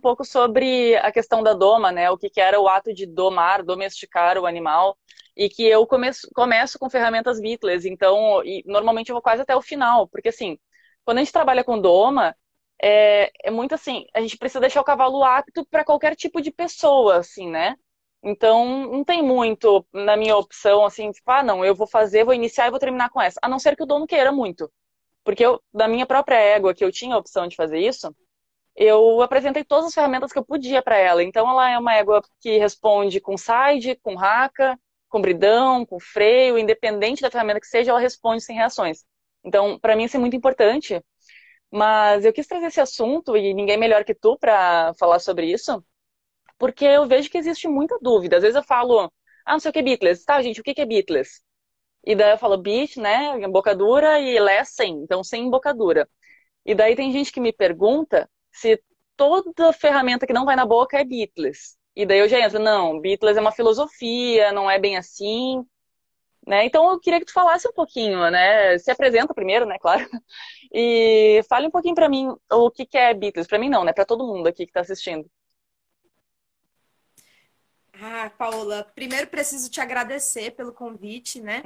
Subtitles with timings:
[0.00, 2.10] pouco sobre a questão da doma, né?
[2.10, 4.96] O que, que era o ato de domar, domesticar o animal.
[5.36, 9.56] E que eu começo, começo com ferramentas Beatles, então, e normalmente eu vou quase até
[9.56, 10.58] o final, porque assim,
[11.04, 12.36] quando a gente trabalha com doma,
[12.82, 16.50] é, é muito assim, a gente precisa deixar o cavalo apto para qualquer tipo de
[16.50, 17.76] pessoa, assim, né?
[18.22, 22.34] Então, não tem muito na minha opção, assim, tipo, ah, não, eu vou fazer, vou
[22.34, 23.40] iniciar e vou terminar com essa.
[23.42, 24.70] A não ser que o dono queira muito.
[25.24, 28.14] Porque eu, da minha própria égua, que eu tinha a opção de fazer isso,
[28.76, 31.22] eu apresentei todas as ferramentas que eu podia para ela.
[31.22, 36.58] Então, ela é uma égua que responde com side, com raca, com bridão, com freio,
[36.58, 39.04] independente da ferramenta que seja, ela responde sem reações.
[39.44, 41.02] Então, para mim, isso é muito importante.
[41.70, 45.84] Mas eu quis trazer esse assunto, e ninguém melhor que tu para falar sobre isso,
[46.58, 48.36] porque eu vejo que existe muita dúvida.
[48.36, 49.12] Às vezes eu falo,
[49.46, 50.24] ah, não sei o que é Beatles.
[50.24, 51.42] Tá, gente, o que é Beatles?
[52.04, 56.08] E daí eu falo beat, né, embocadura e lé sem, então sem embocadura.
[56.64, 58.82] E daí tem gente que me pergunta se
[59.16, 61.78] toda ferramenta que não vai na boca é Beatles.
[61.94, 65.64] E daí eu já entro, não, Beatles é uma filosofia, não é bem assim.
[66.46, 66.64] Né?
[66.64, 68.78] Então eu queria que tu falasse um pouquinho, né?
[68.78, 70.08] Se apresenta primeiro, né, claro.
[70.72, 73.48] E fale um pouquinho para mim o que, que é Beatles.
[73.48, 73.92] Para mim não, né?
[73.92, 75.28] Para todo mundo aqui que está assistindo.
[78.02, 81.62] Ah, Paola, primeiro preciso te agradecer pelo convite, né?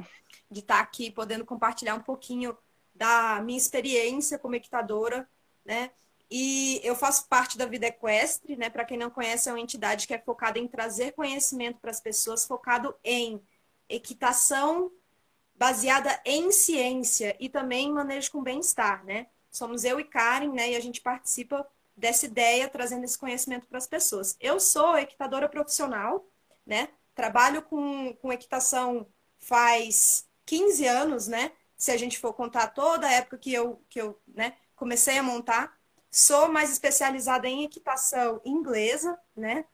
[0.50, 2.56] De estar tá aqui podendo compartilhar um pouquinho
[2.94, 5.28] da minha experiência como equitadora,
[5.64, 5.90] né?
[6.30, 8.70] E eu faço parte da Vida Equestre, né?
[8.70, 12.00] Para quem não conhece, é uma entidade que é focada em trazer conhecimento para as
[12.00, 13.42] pessoas, focado em
[13.88, 14.90] equitação
[15.54, 19.28] baseada em ciência e também manejo com bem-estar, né?
[19.50, 20.72] Somos eu e Karen, né?
[20.72, 24.36] E a gente participa dessa ideia, trazendo esse conhecimento para as pessoas.
[24.40, 26.26] Eu sou equitadora profissional,
[26.66, 26.88] né?
[27.14, 29.06] Trabalho com, com equitação
[29.38, 31.52] faz 15 anos, né?
[31.76, 35.22] Se a gente for contar toda a época que eu, que eu né, comecei a
[35.22, 35.78] montar.
[36.14, 39.64] Sou mais especializada em equitação inglesa, né?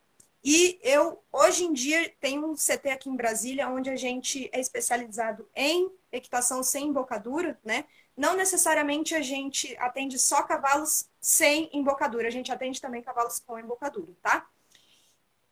[0.42, 4.58] E eu, hoje em dia, tenho um CT aqui em Brasília, onde a gente é
[4.58, 7.84] especializado em equitação sem embocadura, né?
[8.16, 13.58] Não necessariamente a gente atende só cavalos sem embocadura, a gente atende também cavalos com
[13.58, 14.48] embocadura, tá?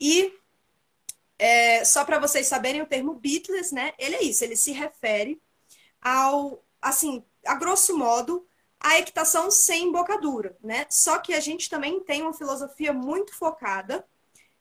[0.00, 0.32] E
[1.38, 3.92] é, só para vocês saberem, o termo beatless, né?
[3.98, 5.38] Ele é isso, ele se refere
[6.00, 8.47] ao, assim, a grosso modo,
[8.80, 10.86] a equitação sem embocadura, né?
[10.88, 14.06] Só que a gente também tem uma filosofia muito focada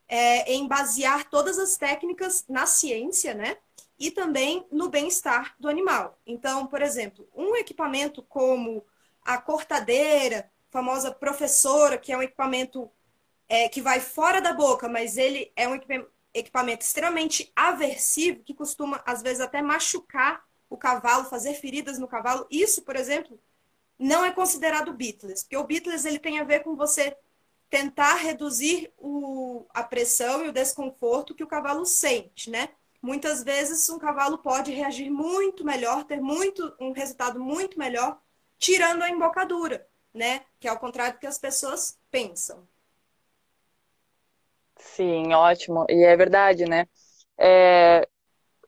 [0.07, 3.57] é, em basear todas as técnicas na ciência, né?
[3.99, 6.19] E também no bem-estar do animal.
[6.25, 8.85] Então, por exemplo, um equipamento como
[9.21, 12.89] a cortadeira, famosa professora, que é um equipamento
[13.49, 15.79] é, que vai fora da boca, mas ele é um
[16.33, 22.45] equipamento extremamente aversivo, que costuma, às vezes, até machucar o cavalo, fazer feridas no cavalo.
[22.49, 23.39] Isso, por exemplo,
[23.99, 27.15] não é considerado beatless, porque o beatless ele tem a ver com você
[27.69, 32.69] tentar reduzir o, a pressão e o desconforto que o cavalo sente, né?
[33.01, 38.19] Muitas vezes um cavalo pode reagir muito melhor, ter muito um resultado muito melhor
[38.57, 40.41] tirando a embocadura, né?
[40.59, 42.67] Que é ao contrário do que as pessoas pensam.
[44.77, 45.85] Sim, ótimo.
[45.89, 46.87] E é verdade, né?
[47.37, 48.07] É,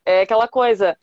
[0.05, 0.97] é aquela coisa.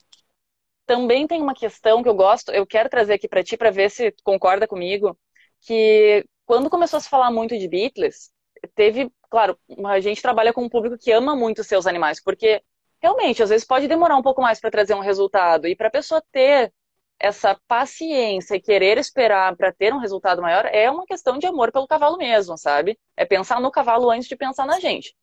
[0.87, 3.91] Também tem uma questão que eu gosto, eu quero trazer aqui para ti para ver
[3.91, 5.17] se tu concorda comigo,
[5.61, 8.31] que quando começou a se falar muito de Beatles,
[8.73, 12.63] teve, claro, a gente trabalha com um público que ama muito seus animais, porque
[13.01, 15.67] realmente, às vezes pode demorar um pouco mais para trazer um resultado.
[15.67, 16.73] E para a pessoa ter
[17.19, 21.71] essa paciência e querer esperar para ter um resultado maior é uma questão de amor
[21.71, 22.97] pelo cavalo mesmo, sabe?
[23.15, 25.15] É pensar no cavalo antes de pensar na gente.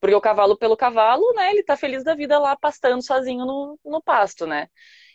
[0.00, 3.78] Porque o cavalo pelo cavalo, né, ele tá feliz da vida lá pastando sozinho no,
[3.84, 4.68] no pasto, né?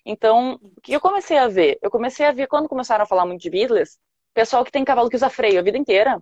[0.05, 1.77] Então, o que eu comecei a ver?
[1.81, 3.99] Eu comecei a ver quando começaram a falar muito de Beatles,
[4.33, 6.21] pessoal que tem cavalo que usa freio a vida inteira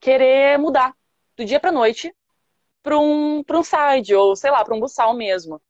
[0.00, 0.94] querer mudar
[1.36, 2.14] do dia para noite
[2.84, 5.60] para um, pra um side, ou sei lá, para um buçal mesmo.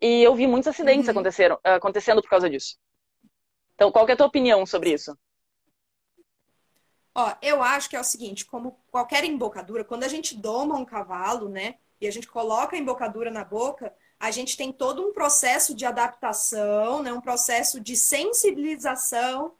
[0.00, 1.22] E eu vi muitos acidentes uhum.
[1.64, 2.76] acontecendo por causa disso.
[3.74, 5.18] Então, qual é a tua opinião sobre isso?
[7.14, 10.84] Ó, eu acho que é o seguinte, como qualquer embocadura, quando a gente doma um
[10.84, 15.12] cavalo, né, e a gente coloca a embocadura na boca, a gente tem todo um
[15.12, 19.52] processo de adaptação, né, um processo de sensibilização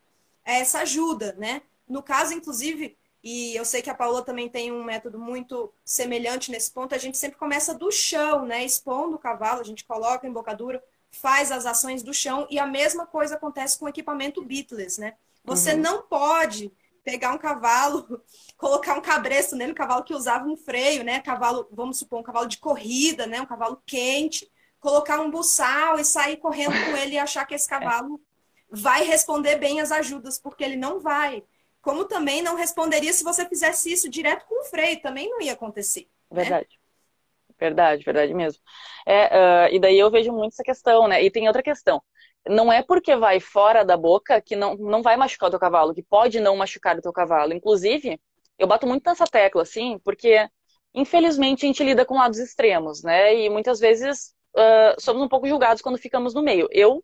[0.45, 1.63] essa ajuda, né?
[1.89, 6.51] No caso, inclusive, e eu sei que a Paula também tem um método muito semelhante
[6.51, 8.65] nesse ponto, a gente sempre começa do chão, né?
[8.65, 12.67] Expondo o cavalo, a gente coloca a embocadura, faz as ações do chão, e a
[12.67, 15.15] mesma coisa acontece com o equipamento beatless, né?
[15.45, 15.81] Você uhum.
[15.81, 16.73] não pode
[17.05, 18.23] pegar um cavalo,
[18.57, 21.21] colocar um cabresto nele, um cavalo que usava um freio, né?
[21.21, 23.41] Cavalo, vamos supor, um cavalo de corrida, né?
[23.41, 24.51] Um cavalo quente,
[24.81, 28.21] colocar um buçal e sair correndo com ele e achar que esse cavalo
[28.71, 31.45] vai responder bem as ajudas, porque ele não vai.
[31.81, 35.53] como também não responderia se você fizesse isso direto com o freio, também não ia
[35.53, 36.09] acontecer.
[36.31, 36.43] Né?
[36.43, 36.69] Verdade.
[36.71, 36.83] Né?
[37.59, 38.61] Verdade, verdade mesmo.
[39.07, 41.23] É, uh, e daí eu vejo muito essa questão, né?
[41.23, 42.03] E tem outra questão.
[42.49, 45.95] Não é porque vai fora da boca que não, não vai machucar o teu cavalo,
[45.95, 47.53] que pode não machucar o teu cavalo.
[47.53, 48.21] Inclusive,
[48.59, 50.49] eu bato muito nessa tecla, assim, porque
[50.95, 53.35] infelizmente a gente lida com lados extremos, né?
[53.35, 56.69] E muitas vezes uh, somos um pouco julgados quando ficamos no meio.
[56.73, 57.03] Eu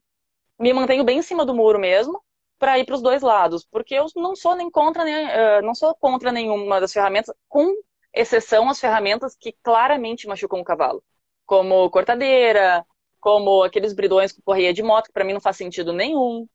[0.59, 2.23] me mantenho bem em cima do muro mesmo,
[2.59, 5.75] para ir para os dois lados, porque eu não sou nem contra nem, uh, não
[5.75, 7.73] sou contra nenhuma das ferramentas, com
[8.13, 11.03] exceção as ferramentas que claramente machucam o cavalo,
[11.47, 12.85] como cortadeira,
[13.21, 16.47] como aqueles bridões com correia de moto, que para mim não faz sentido nenhum.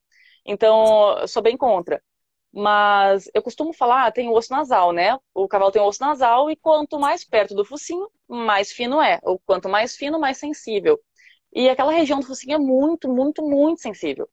[0.45, 2.01] Então, eu sou bem contra.
[2.53, 5.17] Mas eu costumo falar, ah, tem o osso nasal, né?
[5.33, 9.19] O cavalo tem o osso nasal e quanto mais perto do focinho, mais fino é.
[9.23, 10.99] Ou quanto mais fino, mais sensível.
[11.53, 14.29] E aquela região do focinho é muito, muito, muito sensível.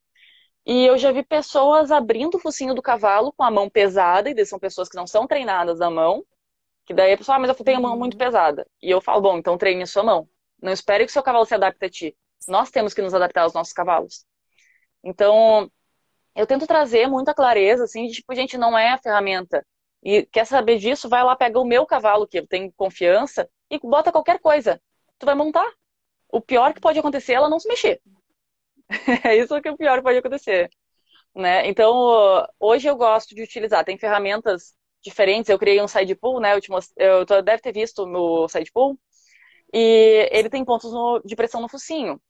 [0.66, 4.46] E eu já vi pessoas abrindo o focinho do cavalo com a mão pesada, e
[4.46, 6.24] são pessoas que não são treinadas na mão,
[6.86, 8.18] que daí a pessoa, ah, mas eu tenho a mão muito uhum.
[8.18, 8.66] pesada.
[8.82, 10.28] E eu falo, bom, então treine a sua mão.
[10.62, 12.16] Não espere que o seu cavalo se adapte a ti.
[12.48, 14.24] Nós temos que nos adaptar aos nossos cavalos.
[15.02, 15.70] Então,
[16.34, 19.66] eu tento trazer muita clareza, assim, de tipo, gente, não é a ferramenta.
[20.02, 23.78] E quer saber disso, vai lá, pega o meu cavalo, que eu tenho confiança, e
[23.78, 24.80] bota qualquer coisa.
[25.18, 25.66] Tu vai montar.
[26.28, 28.00] O pior que pode acontecer é ela não se mexer.
[29.24, 30.70] é isso que é o pior que pode acontecer.
[31.34, 31.68] Né?
[31.68, 35.48] Então, hoje eu gosto de utilizar, tem ferramentas diferentes.
[35.48, 36.54] Eu criei um side pool, né?
[36.54, 36.92] Eu, te most...
[36.96, 38.98] eu deve ter visto no side pool.
[39.72, 41.20] E ele tem pontos no...
[41.24, 42.20] de pressão no focinho.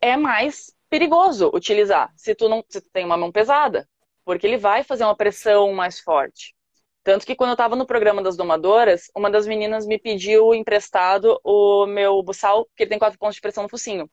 [0.00, 3.88] É mais perigoso utilizar se tu não se tu tem uma mão pesada,
[4.24, 6.54] porque ele vai fazer uma pressão mais forte.
[7.02, 11.38] Tanto que quando eu estava no programa das domadoras, uma das meninas me pediu emprestado
[11.44, 14.10] o meu buçal, que ele tem quatro pontos de pressão no focinho.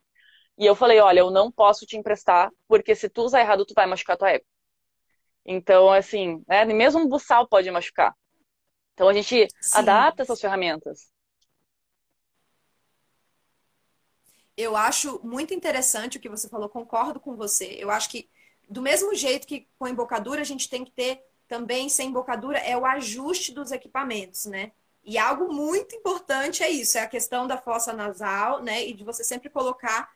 [0.57, 3.73] E eu falei, olha, eu não posso te emprestar, porque se tu usar errado, tu
[3.73, 4.45] vai machucar tua égua.
[5.43, 8.13] Então, assim, né, mesmo um buçal pode machucar.
[8.93, 9.79] Então a gente Sim.
[9.79, 11.11] adapta essas ferramentas.
[14.55, 17.75] Eu acho muito interessante o que você falou, concordo com você.
[17.79, 18.29] Eu acho que
[18.69, 22.77] do mesmo jeito que com embocadura a gente tem que ter também sem embocadura é
[22.77, 24.71] o ajuste dos equipamentos, né?
[25.03, 28.85] E algo muito importante é isso, é a questão da fossa nasal, né?
[28.85, 30.09] E de você sempre colocar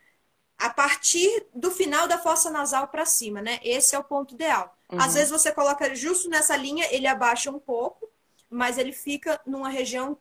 [0.58, 3.60] a partir do final da fossa nasal para cima, né?
[3.62, 4.76] Esse é o ponto ideal.
[4.90, 5.00] Uhum.
[5.00, 8.10] Às vezes você coloca justo nessa linha, ele abaixa um pouco,
[8.50, 10.18] mas ele fica numa região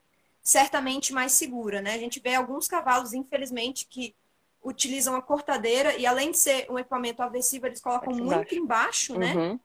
[0.46, 1.94] certamente mais segura, né?
[1.94, 4.14] A gente vê alguns cavalos, infelizmente, que
[4.62, 9.18] utilizam a cortadeira e além de ser um equipamento aversivo, eles colocam muito embaixo, embaixo
[9.18, 9.34] né?
[9.34, 9.60] Uhum.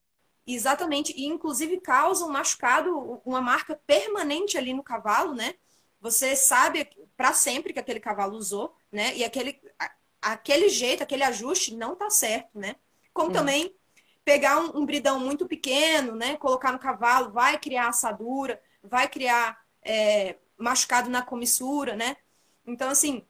[0.46, 5.54] Exatamente, e inclusive causam um machucado, uma marca permanente ali no cavalo, né?
[6.00, 9.16] Você sabe para sempre que aquele cavalo usou, né?
[9.16, 9.62] E aquele
[10.20, 12.76] aquele jeito, aquele ajuste não tá certo, né?
[13.14, 13.34] Como hum.
[13.34, 13.76] também
[14.26, 16.38] pegar um, um, bridão muito pequeno, né?
[16.38, 22.18] Colocar no cavalo, vai criar assadura, vai criar é, machucado na comissura, né?
[22.66, 23.26] Então, assim,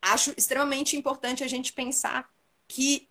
[0.00, 2.28] acho extremamente importante a gente pensar
[2.66, 3.08] que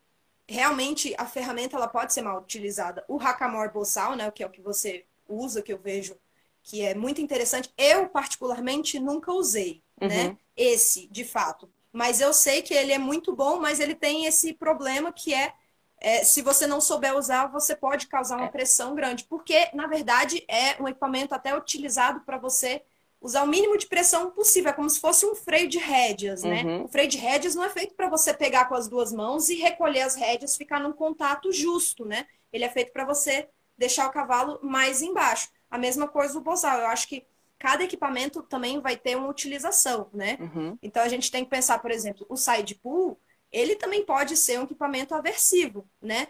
[0.47, 3.03] realmente a ferramenta ela pode ser mal utilizada.
[3.07, 4.29] O Hackamore Bossal, né?
[4.31, 6.17] Que é o que você usa, que eu vejo
[6.63, 7.71] que é muito interessante.
[7.77, 10.07] Eu, particularmente, nunca usei, uhum.
[10.07, 10.37] né?
[10.57, 14.51] Esse, de fato mas eu sei que ele é muito bom, mas ele tem esse
[14.51, 15.53] problema que é,
[15.97, 18.49] é se você não souber usar, você pode causar uma é.
[18.49, 22.83] pressão grande, porque na verdade é um equipamento até utilizado para você
[23.25, 26.63] usar o mínimo de pressão possível, é como se fosse um freio de rédeas, né?
[26.63, 26.83] Uhum.
[26.85, 29.55] O freio de rédeas não é feito para você pegar com as duas mãos e
[29.55, 32.27] recolher as rédeas, ficar num contato justo, né?
[32.53, 35.49] Ele é feito para você deixar o cavalo mais embaixo.
[35.71, 36.77] A mesma coisa o bozal.
[36.77, 37.25] Eu acho que
[37.57, 40.37] cada equipamento também vai ter uma utilização, né?
[40.39, 40.77] Uhum.
[40.83, 43.19] Então a gente tem que pensar, por exemplo, o side pull,
[43.51, 46.27] ele também pode ser um equipamento aversivo, né?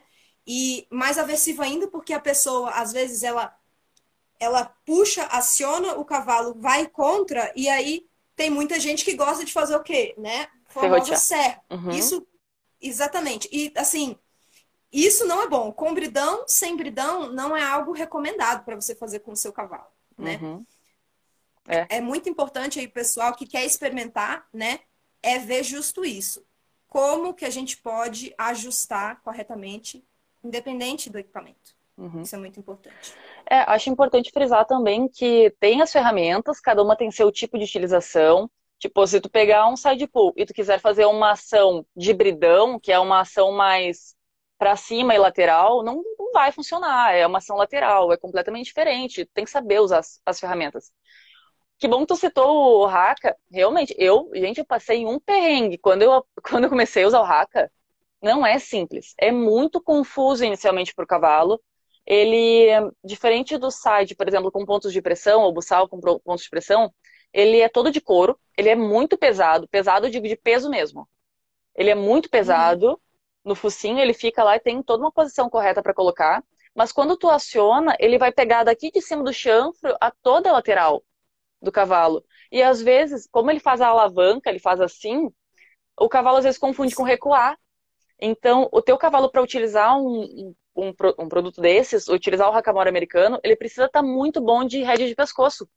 [0.48, 3.54] E mais aversivo ainda porque a pessoa, às vezes, ela
[4.40, 9.54] ela puxa, aciona o cavalo, vai contra, e aí tem muita gente que gosta de
[9.54, 10.48] fazer o quê, né?
[10.68, 11.62] Famosa serra.
[11.70, 11.92] Uhum.
[11.92, 12.28] Isso,
[12.82, 13.48] exatamente.
[13.52, 14.18] E, assim,
[14.92, 15.72] isso não é bom.
[15.72, 19.88] Com bridão, sem bridão, não é algo recomendado para você fazer com o seu cavalo,
[20.18, 20.40] né?
[20.42, 20.66] Uhum.
[21.68, 21.98] É.
[21.98, 24.82] é muito importante aí, pessoal, que quer experimentar, né?
[25.22, 26.46] É ver justo isso.
[26.88, 30.06] Como que a gente pode ajustar corretamente,
[30.44, 31.75] independente do equipamento.
[31.98, 32.22] Uhum.
[32.22, 33.14] Isso é muito importante.
[33.50, 37.64] É, acho importante frisar também que tem as ferramentas, cada uma tem seu tipo de
[37.64, 38.50] utilização.
[38.78, 42.80] Tipo, se tu pegar um side pull e tu quiser fazer uma ação de bridão,
[42.80, 44.16] que é uma ação mais
[44.58, 47.14] para cima e lateral, não, não vai funcionar.
[47.14, 49.26] É uma ação lateral, é completamente diferente.
[49.34, 50.92] Tem que saber usar as, as ferramentas.
[51.78, 53.36] Que bom que tu citou o Haka.
[53.52, 55.78] Realmente, eu, gente, eu passei um perrengue.
[55.78, 57.72] Quando eu, quando eu comecei a usar o Haka,
[58.22, 59.14] não é simples.
[59.18, 61.62] É muito confuso inicialmente para o cavalo.
[62.06, 62.68] Ele,
[63.04, 66.94] diferente do side, por exemplo, com pontos de pressão, ou buçal com pontos de pressão,
[67.34, 71.08] ele é todo de couro, ele é muito pesado, pesado eu digo de peso mesmo.
[71.76, 73.02] Ele é muito pesado,
[73.44, 76.44] no focinho ele fica lá e tem toda uma posição correta para colocar,
[76.74, 80.54] mas quando tu aciona, ele vai pegar daqui de cima do chanfro a toda a
[80.54, 81.04] lateral
[81.62, 82.24] do cavalo.
[82.52, 85.30] E às vezes, como ele faz a alavanca, ele faz assim,
[86.00, 87.58] o cavalo às vezes confunde com recuar.
[88.20, 93.40] Então, o teu cavalo para utilizar um, um, um, produto desses, utilizar o hackamore americano,
[93.44, 95.68] ele precisa estar tá muito bom de rede de pescoço.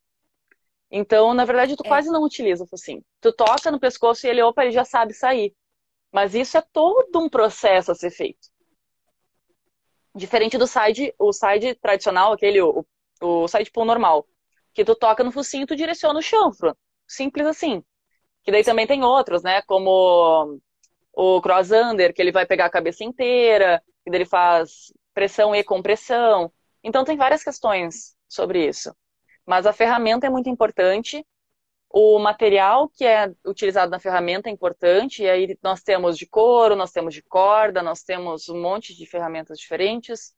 [0.90, 1.88] Então, na verdade, tu é.
[1.88, 3.04] quase não utiliza o focinho.
[3.20, 5.54] Tu toca no pescoço e ele, opa, ele já sabe sair.
[6.10, 8.48] Mas isso é todo um processo a ser feito.
[10.14, 12.84] Diferente do side, o side tradicional, aquele, o,
[13.20, 14.26] o side pull normal.
[14.72, 16.76] Que tu toca no focinho e tu direciona o chanfro.
[17.06, 17.84] Simples assim.
[18.42, 19.60] Que daí também tem outros, né?
[19.62, 20.58] Como
[21.20, 25.64] o cross under, que ele vai pegar a cabeça inteira, daí ele faz pressão e
[25.64, 26.52] compressão.
[26.82, 28.94] Então tem várias questões sobre isso.
[29.44, 31.26] Mas a ferramenta é muito importante.
[31.90, 36.76] O material que é utilizado na ferramenta é importante, e aí nós temos de couro,
[36.76, 40.32] nós temos de corda, nós temos um monte de ferramentas diferentes.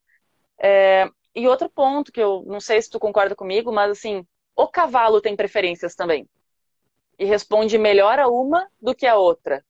[0.59, 4.67] É, e outro ponto que eu não sei se tu concorda comigo, mas assim, o
[4.67, 6.27] cavalo tem preferências também.
[7.19, 9.63] E responde melhor a uma do que a outra.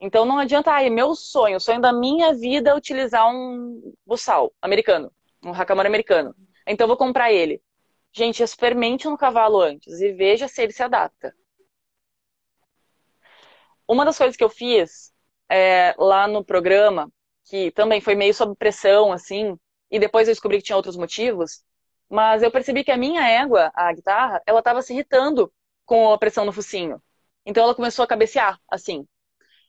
[0.00, 4.52] Então não adianta, ai, meu sonho, o sonho da minha vida é utilizar um buçal
[4.62, 5.12] americano,
[5.44, 6.34] um hackamore americano.
[6.66, 7.62] Então vou comprar ele.
[8.12, 11.34] Gente, experimente no cavalo antes e veja se ele se adapta.
[13.86, 15.12] Uma das coisas que eu fiz
[15.48, 17.10] é, lá no programa,
[17.44, 19.58] que também foi meio sob pressão, assim,
[19.90, 21.62] e depois eu descobri que tinha outros motivos,
[22.08, 25.52] mas eu percebi que a minha égua, a guitarra, ela estava se irritando
[25.84, 27.02] com a pressão no focinho.
[27.44, 29.06] Então ela começou a cabecear, assim.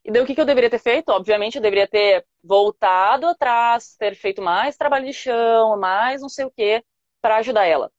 [0.03, 1.09] E daí o que, que eu deveria ter feito?
[1.09, 6.45] Obviamente eu deveria ter voltado atrás, ter feito mais trabalho de chão, mais não sei
[6.45, 6.83] o que,
[7.21, 7.91] para ajudar ela.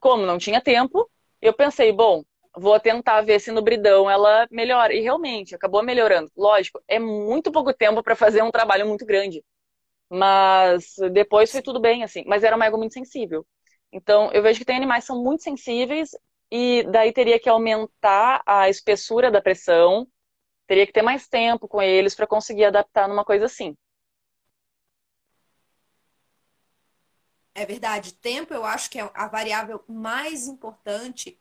[0.00, 2.22] Como não tinha tempo, eu pensei, bom,
[2.56, 4.94] vou tentar ver se no bridão ela melhora.
[4.94, 6.30] E realmente, acabou melhorando.
[6.36, 9.44] Lógico, é muito pouco tempo para fazer um trabalho muito grande.
[10.10, 12.24] Mas depois foi tudo bem, assim.
[12.26, 13.46] Mas era uma égua muito sensível.
[13.92, 16.10] Então, eu vejo que tem animais que são muito sensíveis
[16.50, 20.06] e daí teria que aumentar a espessura da pressão,
[20.66, 23.76] teria que ter mais tempo com eles para conseguir adaptar numa coisa assim.
[27.54, 28.12] É verdade.
[28.14, 31.38] Tempo eu acho que é a variável mais importante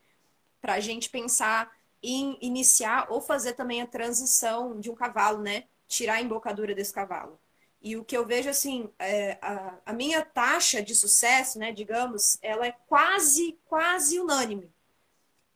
[0.62, 5.66] para a gente pensar em iniciar ou fazer também a transição de um cavalo, né?
[5.88, 7.40] Tirar a embocadura desse cavalo.
[7.82, 12.40] E o que eu vejo, assim, é, a, a, minha taxa de sucesso, né, digamos,
[12.42, 14.74] ela é quase, quase unânime.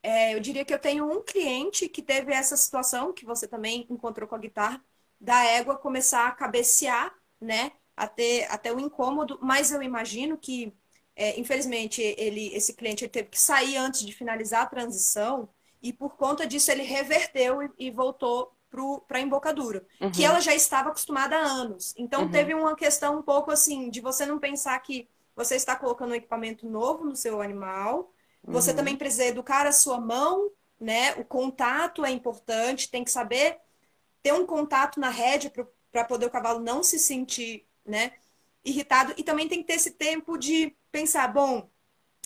[0.02, 3.86] É, eu diria que eu tenho um cliente que teve essa situação, que você também
[3.90, 4.82] encontrou com a guitarra,
[5.20, 7.72] da égua começar a cabecear, né?
[8.00, 10.72] até, até o incômodo, mas eu imagino que,
[11.14, 15.50] é, infelizmente, ele, esse cliente ele teve que sair antes de finalizar a transição
[15.82, 18.56] e por conta disso ele reverteu e, e voltou
[19.06, 20.10] para a embocadura, uhum.
[20.10, 21.92] que ela já estava acostumada há anos.
[21.98, 22.30] Então uhum.
[22.30, 26.14] teve uma questão um pouco assim de você não pensar que você está colocando um
[26.14, 28.10] equipamento novo no seu animal,
[28.42, 28.76] você uhum.
[28.76, 31.14] também precisa educar a sua mão, né?
[31.14, 33.58] O contato é importante, tem que saber
[34.22, 35.52] ter um contato na rédea
[35.90, 38.12] para poder o cavalo não se sentir né?
[38.64, 39.14] Irritado.
[39.16, 41.68] E também tem que ter esse tempo de pensar, bom,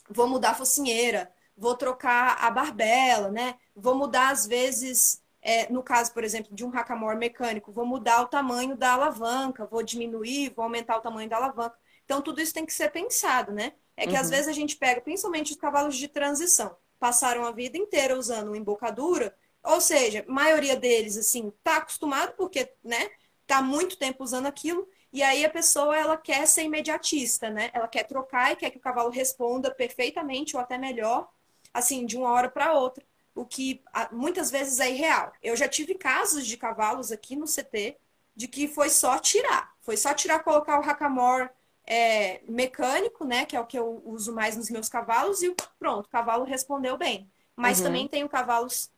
[0.08, 3.56] vou mudar a focinheira, vou trocar a barbela, né?
[3.74, 8.22] Vou mudar, às vezes, é, no caso, por exemplo, de um hackamore mecânico, vou mudar
[8.22, 11.76] o tamanho da alavanca, vou diminuir, vou aumentar o tamanho da alavanca.
[12.04, 13.72] Então, tudo isso tem que ser pensado, né?
[13.96, 14.20] É que uhum.
[14.20, 18.56] às vezes a gente pega, principalmente os cavalos de transição, passaram a vida inteira usando
[18.56, 23.10] embocadura, ou seja, a maioria deles, assim, tá acostumado porque, né,
[23.46, 27.70] tá muito tempo usando aquilo, e aí a pessoa ela quer ser imediatista, né?
[27.72, 31.30] Ela quer trocar e quer que o cavalo responda perfeitamente ou até melhor,
[31.72, 35.32] assim, de uma hora para outra, o que muitas vezes é irreal.
[35.42, 37.96] Eu já tive casos de cavalos aqui no CT
[38.34, 41.48] de que foi só tirar, foi só tirar, colocar o hackamore
[41.86, 43.44] é, mecânico, né?
[43.44, 46.96] Que é o que eu uso mais nos meus cavalos e pronto, o cavalo respondeu
[46.96, 47.30] bem.
[47.56, 47.84] Mas uhum.
[47.84, 48.90] também tenho cavalos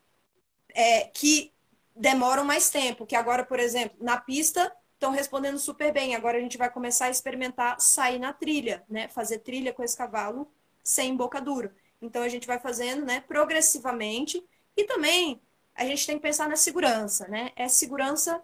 [0.75, 1.53] é, que
[1.95, 6.15] demoram mais tempo, que agora, por exemplo, na pista estão respondendo super bem.
[6.15, 9.09] Agora a gente vai começar a experimentar sair na trilha, né?
[9.09, 10.51] Fazer trilha com esse cavalo
[10.83, 11.75] sem embocadura.
[12.01, 14.43] Então a gente vai fazendo, né, progressivamente.
[14.77, 15.41] E também
[15.75, 17.51] a gente tem que pensar na segurança, né?
[17.57, 18.43] É segurança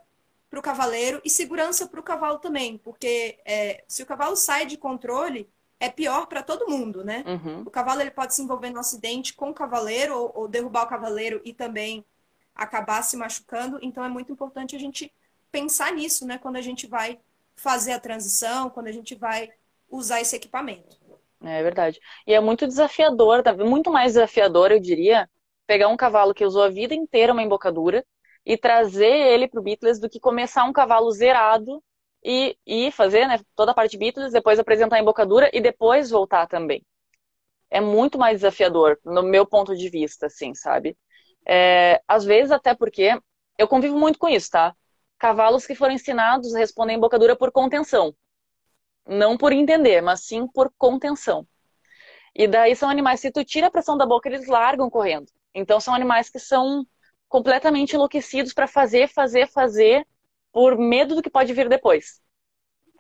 [0.52, 4.66] para o cavaleiro e segurança para o cavalo também, porque é, se o cavalo sai
[4.66, 5.48] de controle,
[5.80, 7.24] é pior para todo mundo, né?
[7.26, 7.62] Uhum.
[7.62, 10.88] O cavalo ele pode se envolver no acidente com o cavaleiro ou, ou derrubar o
[10.88, 12.04] cavaleiro e também
[12.54, 13.78] acabar se machucando.
[13.80, 15.10] Então é muito importante a gente
[15.50, 16.36] pensar nisso, né?
[16.36, 17.18] Quando a gente vai
[17.56, 19.48] fazer a transição, quando a gente vai
[19.90, 20.98] usar esse equipamento.
[21.42, 21.98] É verdade.
[22.26, 23.56] E é muito desafiador, tá?
[23.56, 25.26] muito mais desafiador, eu diria,
[25.66, 28.04] pegar um cavalo que usou a vida inteira uma embocadura
[28.44, 31.82] e trazer ele para o Beatles do que começar um cavalo zerado
[32.24, 36.46] e, e fazer né, toda a parte Beatles, depois apresentar a embocadura e depois voltar
[36.46, 36.84] também.
[37.70, 40.96] É muito mais desafiador, no meu ponto de vista, assim, sabe?
[41.46, 43.18] É, às vezes até porque
[43.58, 44.74] eu convivo muito com isso, tá?
[45.18, 48.14] Cavalos que foram ensinados respondem embocadura por contenção.
[49.06, 51.46] Não por entender, mas sim por contenção.
[52.34, 55.30] E daí são animais, se tu tira a pressão da boca, eles largam correndo.
[55.54, 56.86] Então são animais que são
[57.32, 60.06] completamente enlouquecidos para fazer, fazer, fazer,
[60.52, 62.20] por medo do que pode vir depois.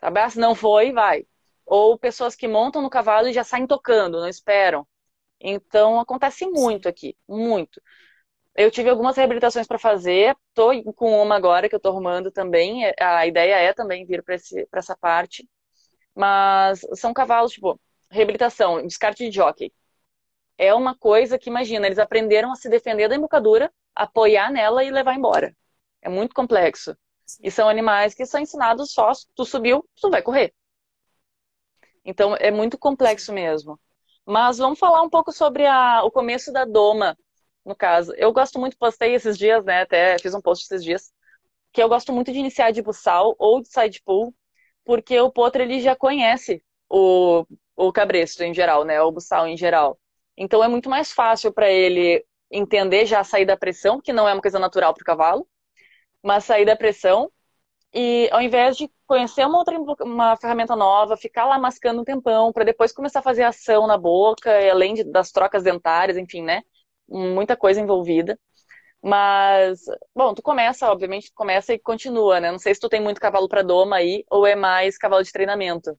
[0.00, 0.20] Sabe?
[0.20, 1.26] Ah, se não foi, vai.
[1.66, 4.88] Ou pessoas que montam no cavalo e já saem tocando, não esperam.
[5.38, 7.82] Então acontece muito aqui, muito.
[8.56, 12.90] Eu tive algumas reabilitações para fazer, tô com uma agora que eu tô arrumando também.
[12.98, 14.36] A ideia é também vir para
[14.78, 15.46] essa parte.
[16.14, 17.78] Mas são cavalos, tipo,
[18.10, 19.72] reabilitação, descarte de jockey.
[20.56, 24.90] É uma coisa que, imagina, eles aprenderam a se defender da embocadura, apoiar nela e
[24.90, 25.56] levar embora.
[26.00, 26.96] É muito complexo.
[27.42, 30.54] E são animais que são ensinados só, tu subiu, tu vai correr.
[32.04, 33.78] Então é muito complexo mesmo.
[34.24, 37.16] Mas vamos falar um pouco sobre a, o começo da doma,
[37.64, 38.12] no caso.
[38.16, 39.82] Eu gosto muito, postei esses dias, né?
[39.82, 41.12] Até fiz um post esses dias,
[41.72, 44.34] que eu gosto muito de iniciar de buçal ou de side pull,
[44.84, 47.46] porque o potro ele já conhece o,
[47.76, 49.00] o cabresto em geral, né?
[49.02, 49.98] O buçal em geral.
[50.36, 54.32] Então é muito mais fácil para ele entender já sair da pressão, que não é
[54.32, 55.48] uma coisa natural para o cavalo,
[56.22, 57.30] mas sair da pressão
[57.94, 62.52] e ao invés de conhecer uma outra uma ferramenta nova, ficar lá mascando um tempão
[62.52, 66.62] para depois começar a fazer ação na boca, além de, das trocas dentárias, enfim, né?
[67.08, 68.38] Muita coisa envolvida.
[69.02, 69.80] Mas,
[70.14, 72.52] bom, tu começa, obviamente, tu começa e continua, né?
[72.52, 75.32] Não sei se tu tem muito cavalo para doma aí ou é mais cavalo de
[75.32, 75.98] treinamento.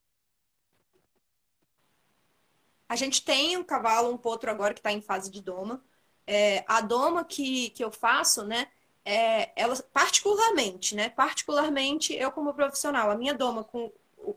[2.87, 5.83] A gente tem um cavalo, um potro agora que está em fase de doma.
[6.25, 8.67] É, a doma que, que eu faço, né?
[9.05, 11.09] É, ela particularmente, né?
[11.09, 13.91] Particularmente eu como profissional, a minha doma com,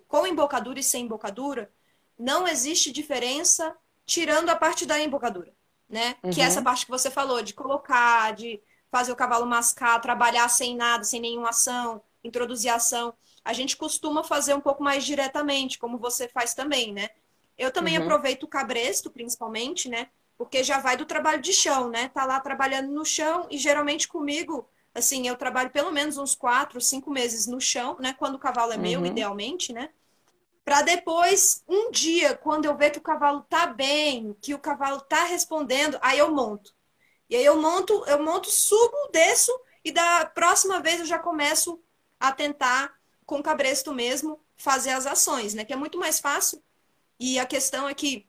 [0.08, 1.70] com embocadura e sem embocadura,
[2.18, 5.56] não existe diferença tirando a parte da embocadura
[5.88, 6.16] né?
[6.22, 6.30] Uhum.
[6.30, 6.64] Que é essa uhum.
[6.64, 8.60] parte que você falou, de colocar, de
[8.90, 13.14] fazer o cavalo mascar, trabalhar sem nada, sem nenhuma ação, introduzir ação.
[13.44, 17.10] A gente costuma fazer um pouco mais diretamente, como você faz também, né?
[17.56, 18.04] Eu também uhum.
[18.04, 20.08] aproveito o cabresto, principalmente, né?
[20.38, 22.08] Porque já vai do trabalho de chão, né?
[22.08, 26.80] Tá lá trabalhando no chão e geralmente comigo, assim, eu trabalho pelo menos uns quatro,
[26.80, 28.14] cinco meses no chão, né?
[28.18, 29.06] Quando o cavalo é meu, uhum.
[29.06, 29.90] idealmente, né?
[30.66, 35.00] para depois, um dia, quando eu ver que o cavalo tá bem, que o cavalo
[35.00, 36.74] tá respondendo, aí eu monto.
[37.30, 39.52] E aí eu monto, eu monto, subo, desço
[39.84, 41.80] e da próxima vez eu já começo
[42.18, 42.92] a tentar
[43.24, 45.64] com o cabresto mesmo fazer as ações, né?
[45.64, 46.60] Que é muito mais fácil.
[47.16, 48.26] E a questão é que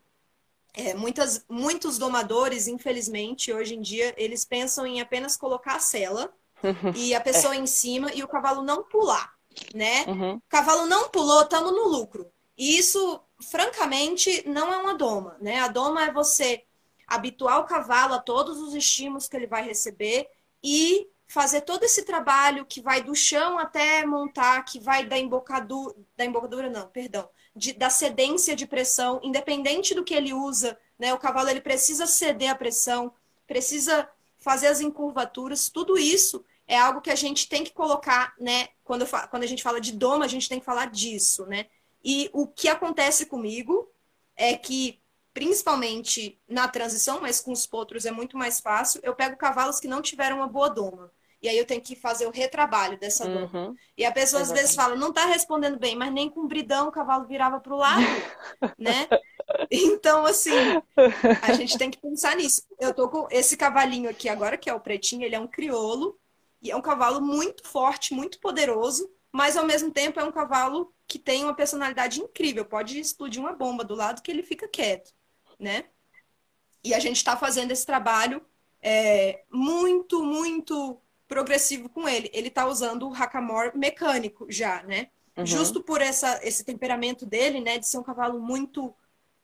[0.77, 6.31] é, muitas, muitos domadores, infelizmente, hoje em dia, eles pensam em apenas colocar a cela
[6.95, 7.57] e a pessoa é.
[7.57, 9.37] em cima e o cavalo não pular
[9.73, 10.05] né?
[10.07, 10.35] Uhum.
[10.35, 12.31] O cavalo não pulou, estamos no lucro.
[12.57, 15.59] E isso, francamente, não é uma doma, né?
[15.59, 16.63] A doma é você
[17.07, 20.27] habituar o cavalo a todos os estímulos que ele vai receber
[20.63, 25.95] e fazer todo esse trabalho que vai do chão até montar, que vai da embocadura,
[26.15, 31.13] da embocadura não, perdão, de, da cedência de pressão, independente do que ele usa, né?
[31.13, 33.11] O cavalo ele precisa ceder a pressão,
[33.47, 38.67] precisa fazer as encurvaturas, tudo isso é algo que a gente tem que colocar, né?
[38.83, 41.65] Quando, quando a gente fala de doma, a gente tem que falar disso, né?
[42.03, 43.89] E o que acontece comigo
[44.35, 45.01] é que,
[45.33, 49.87] principalmente na transição, mas com os potros é muito mais fácil, eu pego cavalos que
[49.87, 51.11] não tiveram uma boa doma.
[51.41, 53.49] E aí eu tenho que fazer o retrabalho dessa doma.
[53.53, 53.75] Uhum.
[53.95, 56.91] E a pessoa às vezes fala, não tá respondendo bem, mas nem com bridão o
[56.91, 58.01] cavalo virava pro lado,
[58.77, 59.07] né?
[59.69, 60.51] Então, assim,
[61.41, 62.63] a gente tem que pensar nisso.
[62.79, 66.19] Eu tô com esse cavalinho aqui agora, que é o pretinho, ele é um criolo,
[66.61, 70.93] e é um cavalo muito forte, muito poderoso, mas ao mesmo tempo é um cavalo
[71.07, 72.65] que tem uma personalidade incrível.
[72.65, 75.13] Pode explodir uma bomba do lado que ele fica quieto,
[75.59, 75.85] né?
[76.83, 78.43] E a gente está fazendo esse trabalho
[78.81, 82.29] é, muito, muito progressivo com ele.
[82.33, 85.09] Ele está usando o hackamore mecânico já, né?
[85.35, 85.45] Uhum.
[85.45, 87.77] Justo por essa, esse temperamento dele, né?
[87.77, 88.93] De ser um cavalo muito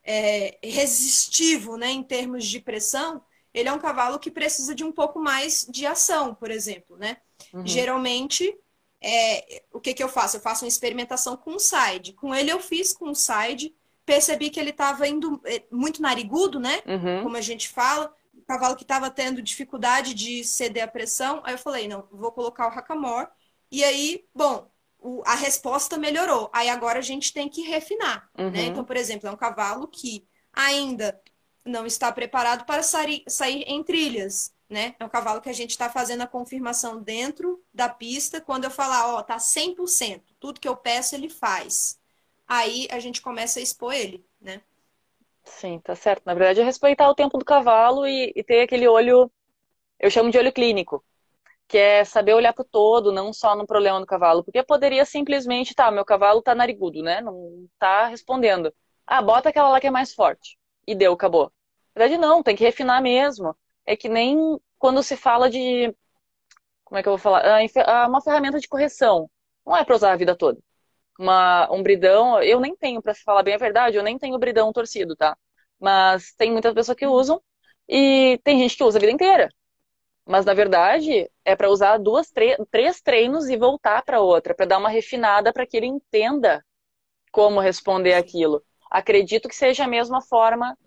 [0.04, 1.92] é, resistivo, né?
[1.92, 3.22] Em termos de pressão
[3.54, 7.18] ele é um cavalo que precisa de um pouco mais de ação, por exemplo, né?
[7.54, 7.66] Uhum.
[7.66, 8.58] Geralmente,
[9.00, 10.38] é, o que, que eu faço?
[10.38, 12.14] Eu faço uma experimentação com o side.
[12.14, 13.74] Com ele eu fiz com o side,
[14.06, 16.82] percebi que ele estava indo é, muito narigudo, né?
[16.88, 17.24] Uhum.
[17.24, 18.14] Como a gente fala.
[18.46, 21.42] Cavalo que estava tendo dificuldade de ceder a pressão.
[21.44, 23.30] Aí eu falei, não, vou colocar o hackamore.
[23.72, 26.50] E aí, bom, o, a resposta melhorou.
[26.54, 28.44] Aí agora a gente tem que refinar, né?
[28.44, 28.52] Uhum.
[28.52, 28.62] né?
[28.66, 31.20] Então, por exemplo, é um cavalo que ainda
[31.66, 34.96] não está preparado para sair, sair em trilhas, né?
[35.00, 38.42] É um cavalo que a gente está fazendo a confirmação dentro da pista.
[38.42, 42.00] Quando eu falar, ó, tá 100%, tudo que eu peço ele faz.
[42.48, 44.62] Aí a gente começa a expor ele, né?
[45.44, 46.24] Sim, tá certo.
[46.26, 49.32] Na verdade, é respeitar o tempo do cavalo e, e ter aquele olho,
[50.00, 51.06] eu chamo de olho clínico,
[51.68, 54.44] que é saber olhar para o todo, não só no problema do cavalo.
[54.44, 57.22] Porque poderia simplesmente, tá, meu cavalo tá narigudo, né?
[57.22, 58.74] Não tá respondendo.
[59.08, 60.58] Ah, bota aquela lá que é mais forte.
[60.88, 61.52] E deu, acabou.
[61.96, 63.56] Na verdade, não, tem que refinar mesmo.
[63.86, 64.38] É que nem
[64.80, 65.96] quando se fala de.
[66.86, 67.44] Como é que eu vou falar?
[67.46, 69.30] Ah, ah, uma ferramenta de correção.
[69.66, 70.60] Não é para usar a vida toda.
[71.20, 74.74] Uma, um bridão, eu nem tenho, para falar bem a verdade, eu nem tenho bridão
[74.74, 75.38] torcido, tá?
[75.80, 77.42] Mas tem muitas pessoas que usam
[77.88, 79.50] e tem gente que usa a vida inteira.
[80.26, 82.32] Mas na verdade é para usar duas,
[82.72, 86.64] três treinos e voltar para outra, para dar uma refinada para que ele entenda
[87.32, 88.64] como responder aquilo.
[88.92, 90.78] Acredito que seja a mesma forma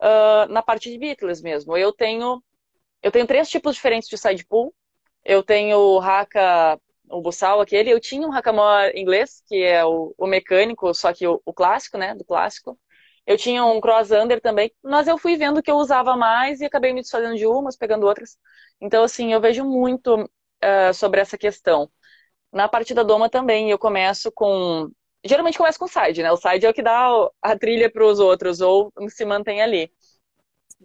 [0.00, 1.76] uh, na parte de Beatles mesmo.
[1.76, 2.42] Eu tenho
[3.02, 4.74] eu tenho três tipos diferentes de side pull.
[5.24, 7.90] Eu tenho o Haka, o buçal aquele.
[7.90, 11.98] Eu tinha um Hakamor inglês, que é o, o mecânico, só que o, o, clássico,
[11.98, 12.78] né, do clássico.
[13.26, 16.64] Eu tinha um cross under também, mas eu fui vendo que eu usava mais e
[16.64, 18.38] acabei me desfazendo de umas, pegando outras.
[18.80, 21.90] Então, assim, eu vejo muito uh, sobre essa questão.
[22.52, 24.90] Na parte da doma também, eu começo com.
[25.24, 26.30] Geralmente começo com side, né?
[26.30, 27.08] O side é o que dá
[27.42, 29.90] a trilha para os outros, ou se mantém ali.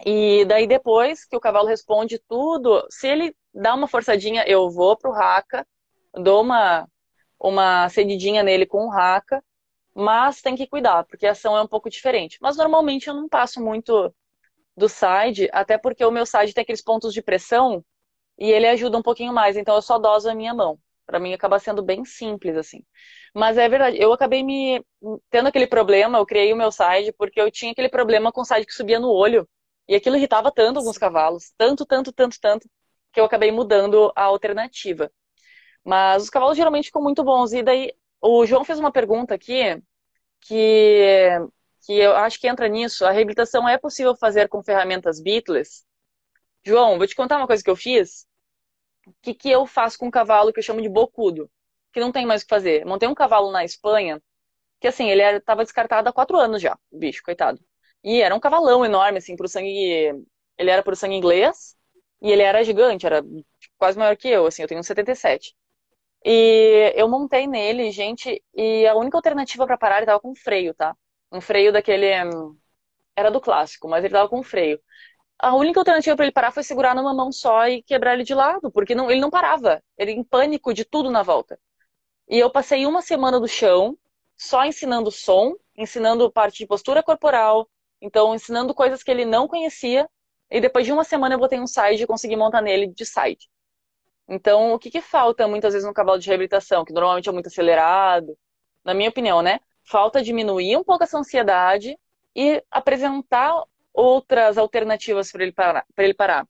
[0.06, 4.98] E daí depois que o cavalo responde tudo, se ele dá uma forçadinha, eu vou
[4.98, 5.68] pro raca,
[6.14, 6.88] dou uma,
[7.40, 9.44] uma cedidinha nele com o raca,
[9.94, 12.38] mas tem que cuidar, porque a ação é um pouco diferente.
[12.42, 14.14] Mas normalmente eu não passo muito
[14.76, 17.84] do side, até porque o meu side tem aqueles pontos de pressão
[18.38, 20.80] e ele ajuda um pouquinho mais, então eu só doso a minha mão.
[21.06, 22.84] Para mim acaba sendo bem simples assim.
[23.34, 24.84] Mas é verdade, eu acabei me
[25.30, 28.46] tendo aquele problema, eu criei o meu side porque eu tinha aquele problema com o
[28.46, 29.48] side que subia no olho.
[29.88, 32.70] E aquilo irritava tanto alguns cavalos, tanto, tanto, tanto, tanto,
[33.12, 35.12] que eu acabei mudando a alternativa.
[35.84, 37.54] Mas os cavalos geralmente ficam muito bons.
[37.54, 39.82] E daí, o João fez uma pergunta aqui
[40.42, 41.40] que,
[41.86, 43.06] que eu acho que entra nisso.
[43.06, 45.86] A reabilitação é possível fazer com ferramentas Beatles?
[46.66, 48.26] João, vou te contar uma coisa que eu fiz.
[49.08, 51.50] O que, que eu faço com um cavalo que eu chamo de bocudo?
[51.92, 52.86] Que não tem mais o que fazer.
[52.86, 54.22] Montei um cavalo na Espanha
[54.82, 57.60] que, assim, ele estava descartado há quatro anos já, o bicho, coitado.
[58.04, 60.14] E era um cavalão enorme, assim, pro sangue.
[60.58, 61.76] Ele era pro sangue inglês.
[62.22, 63.24] E ele era gigante, era
[63.78, 65.56] quase maior que eu, assim, eu tenho 77.
[66.24, 70.74] E eu montei nele, gente, e a única alternativa para parar ele tava com freio,
[70.74, 70.96] tá?
[71.32, 72.08] Um freio daquele.
[73.16, 74.80] Era do clássico, mas ele tava com freio.
[75.40, 78.34] A única alternativa para ele parar foi segurar numa mão só e quebrar ele de
[78.36, 79.84] lado, porque não, ele não parava.
[79.98, 81.60] Ele em pânico de tudo na volta.
[82.30, 83.98] E eu passei uma semana do chão,
[84.38, 87.70] só ensinando som, ensinando parte de postura corporal,
[88.02, 90.10] então, ensinando coisas que ele não conhecia.
[90.50, 93.50] E depois de uma semana eu botei um side e consegui montar nele de side.
[94.34, 97.48] Então, o que, que falta muitas vezes no cavalo de reabilitação, que normalmente é muito
[97.48, 98.38] acelerado,
[98.82, 99.60] na minha opinião, né?
[99.84, 102.00] Falta diminuir um pouco essa ansiedade
[102.34, 103.54] e apresentar
[103.94, 106.48] outras alternativas para ele parar, para ele parar.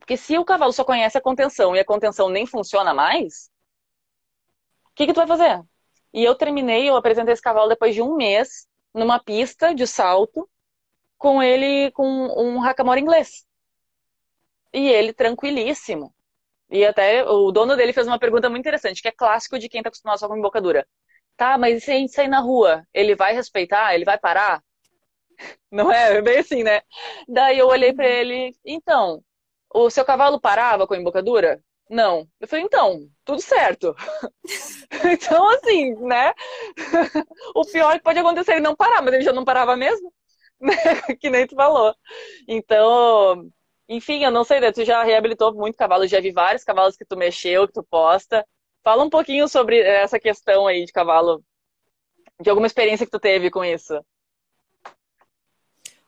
[0.00, 3.52] Porque se o cavalo só conhece a contenção e a contenção nem funciona mais,
[4.90, 5.62] o que, que tu vai fazer?
[6.12, 10.50] E eu terminei, eu apresentei esse cavalo depois de um mês numa pista de salto
[11.16, 13.46] com ele com um hackamore inglês.
[14.72, 16.15] E ele tranquilíssimo.
[16.70, 19.80] E até o dono dele fez uma pergunta muito interessante, que é clássico de quem
[19.80, 20.86] está acostumado só com embocadura.
[21.36, 23.94] Tá, mas se a gente sair na rua, ele vai respeitar?
[23.94, 24.62] Ele vai parar?
[25.70, 26.16] Não é?
[26.16, 26.82] É bem assim, né?
[27.28, 29.22] Daí eu olhei para ele, então,
[29.74, 31.62] o seu cavalo parava com a embocadura?
[31.88, 32.28] Não.
[32.40, 33.94] Eu falei, então, tudo certo.
[35.12, 36.32] então, assim, né?
[37.54, 40.12] o pior que pode acontecer é ele não parar, mas ele já não parava mesmo.
[41.20, 41.94] que nem tu falou.
[42.48, 43.50] Então,
[43.88, 44.72] enfim, eu não sei, né?
[44.72, 48.46] Tu já reabilitou muito cavalo, já vi vários cavalos que tu mexeu, que tu posta.
[48.82, 51.42] Fala um pouquinho sobre essa questão aí de cavalo,
[52.40, 53.94] de alguma experiência que tu teve com isso.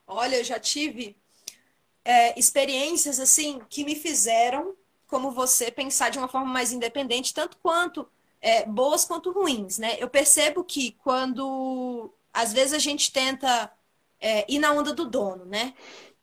[0.06, 1.16] Olha, eu já tive
[2.04, 4.74] é, experiências assim que me fizeram,
[5.06, 8.08] como você, pensar de uma forma mais independente, tanto quanto
[8.40, 9.96] é, boas quanto ruins, né?
[9.98, 13.70] Eu percebo que quando às vezes a gente tenta
[14.20, 15.74] é, ir na onda do dono, né?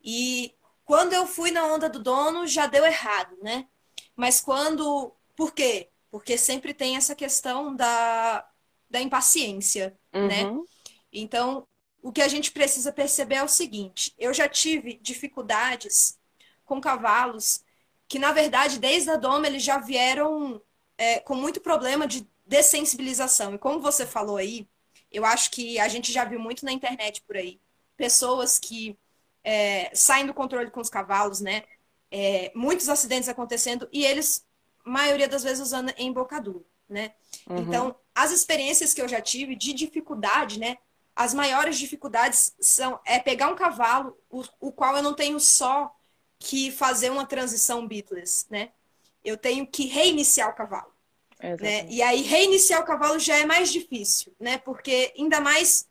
[0.02, 0.55] E
[0.86, 3.66] quando eu fui na onda do dono, já deu errado, né?
[4.14, 5.12] Mas quando.
[5.34, 5.90] Por quê?
[6.10, 8.48] Porque sempre tem essa questão da,
[8.88, 10.44] da impaciência, né?
[10.44, 10.62] uhum.
[10.62, 10.68] né?
[11.12, 11.66] Então,
[12.00, 16.18] o que a gente precisa perceber é o seguinte: eu já tive dificuldades
[16.64, 17.64] com cavalos
[18.08, 20.62] que, na verdade, desde a doma, eles já vieram
[20.96, 23.56] é, com muito problema de dessensibilização.
[23.56, 24.68] E como você falou aí,
[25.10, 27.60] eu acho que a gente já viu muito na internet por aí,
[27.96, 28.96] pessoas que
[29.46, 31.62] é, saem do controle com os cavalos, né?
[32.10, 34.44] É, muitos acidentes acontecendo e eles,
[34.84, 37.12] maioria das vezes, usando embocadura, né?
[37.48, 37.58] Uhum.
[37.58, 40.78] Então, as experiências que eu já tive de dificuldade, né?
[41.14, 45.94] As maiores dificuldades são é pegar um cavalo, o, o qual eu não tenho só
[46.40, 48.70] que fazer uma transição beatless, né?
[49.24, 50.92] Eu tenho que reiniciar o cavalo.
[51.60, 51.86] Né?
[51.88, 54.58] E aí, reiniciar o cavalo já é mais difícil, né?
[54.58, 55.86] Porque ainda mais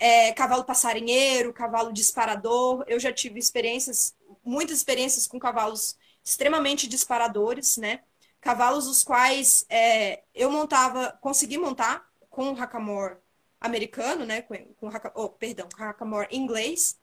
[0.00, 2.82] é, cavalo passarinheiro, cavalo disparador.
[2.88, 8.00] Eu já tive experiências, muitas experiências com cavalos extremamente disparadores, né?
[8.40, 13.18] Cavalos os quais é, eu montava, consegui montar com o hackamore
[13.60, 14.40] americano, né?
[14.40, 16.98] Com, com oh, perdão, com hackamore inglês.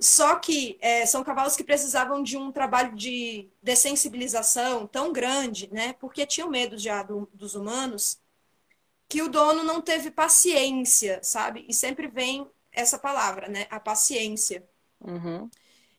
[0.00, 5.92] Só que é, são cavalos que precisavam de um trabalho de dessensibilização tão grande, né?
[6.00, 8.18] Porque tinham medo já do, dos humanos,
[9.10, 11.66] que o dono não teve paciência, sabe?
[11.68, 13.66] E sempre vem essa palavra, né?
[13.68, 14.64] A paciência.
[15.00, 15.50] Uhum.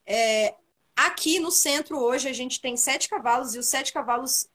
[0.06, 0.54] É,
[0.96, 4.48] aqui no centro hoje a gente tem sete cavalos e os sete cavalos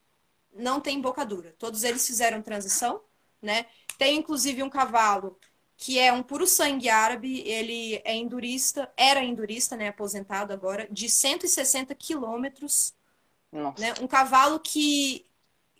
[0.52, 1.54] não têm embocadura.
[1.56, 3.00] Todos eles fizeram transição,
[3.40, 3.66] né?
[3.96, 5.38] Tem inclusive um cavalo
[5.76, 11.08] que é um puro sangue árabe, ele é endurista, era endurista, né, aposentado agora, de
[11.08, 12.92] 160 quilômetros.
[13.78, 15.27] Né, um cavalo que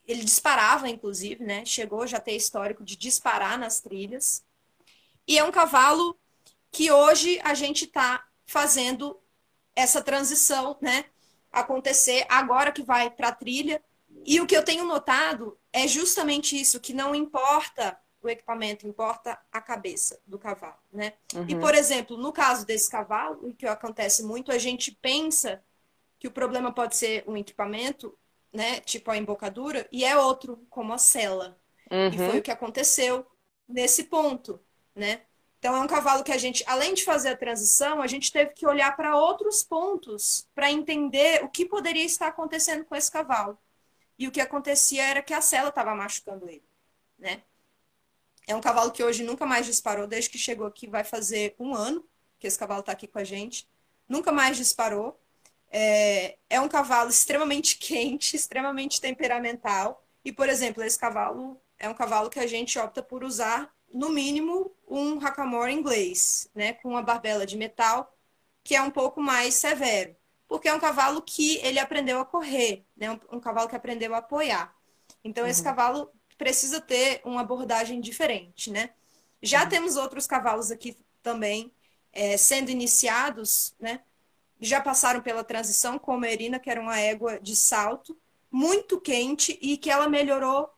[0.09, 1.65] ele disparava, inclusive, né?
[1.67, 4.43] Chegou já a ter histórico de disparar nas trilhas.
[5.27, 6.19] E é um cavalo
[6.73, 9.21] que hoje a gente está fazendo
[9.77, 11.05] essa transição, né?
[11.53, 13.83] Acontecer agora que vai para a trilha.
[14.25, 19.39] E o que eu tenho notado é justamente isso, que não importa o equipamento, importa
[19.53, 21.13] a cabeça do cavalo, né?
[21.35, 21.45] Uhum.
[21.49, 25.63] E, por exemplo, no caso desse cavalo, o que acontece muito, a gente pensa
[26.19, 28.17] que o problema pode ser um equipamento,
[28.59, 28.81] né?
[28.81, 31.57] Tipo a embocadura, e é outro, como a cela.
[31.89, 32.09] Uhum.
[32.09, 33.25] E foi o que aconteceu
[33.69, 34.61] nesse ponto,
[34.97, 35.23] né?
[35.61, 38.55] Então é um cavalo que a gente, além de fazer a transição, a gente teve
[38.55, 43.57] que olhar para outros pontos para entender o que poderia estar acontecendo com esse cavalo.
[44.19, 46.65] E o que acontecia era que a cela estava machucando ele,
[47.17, 47.45] né?
[48.45, 51.77] É um cavalo que hoje nunca mais disparou, desde que chegou aqui vai fazer um
[51.77, 52.05] ano
[52.41, 53.69] que esse cavalo está aqui com a gente.
[54.09, 55.21] Nunca mais disparou.
[55.71, 60.05] É, é um cavalo extremamente quente, extremamente temperamental.
[60.25, 64.11] E, por exemplo, esse cavalo é um cavalo que a gente opta por usar, no
[64.11, 66.75] mínimo, um hackamore inglês, né?
[66.75, 68.15] Com uma barbela de metal,
[68.63, 70.15] que é um pouco mais severo.
[70.47, 73.11] Porque é um cavalo que ele aprendeu a correr, né?
[73.11, 74.75] Um, um cavalo que aprendeu a apoiar.
[75.25, 75.51] Então, uhum.
[75.51, 78.91] esse cavalo precisa ter uma abordagem diferente, né?
[79.43, 79.69] Já uhum.
[79.69, 81.73] temos outros cavalos aqui também
[82.13, 84.01] é, sendo iniciados, né?
[84.61, 88.19] Já passaram pela transição, como a Erina, que era uma égua de salto,
[88.51, 90.69] muito quente e que ela melhorou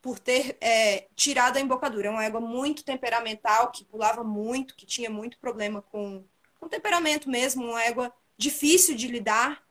[0.00, 2.08] por ter é, tirado a embocadura.
[2.08, 6.24] É uma égua muito temperamental, que pulava muito, que tinha muito problema com,
[6.58, 9.62] com temperamento mesmo, uma égua difícil de lidar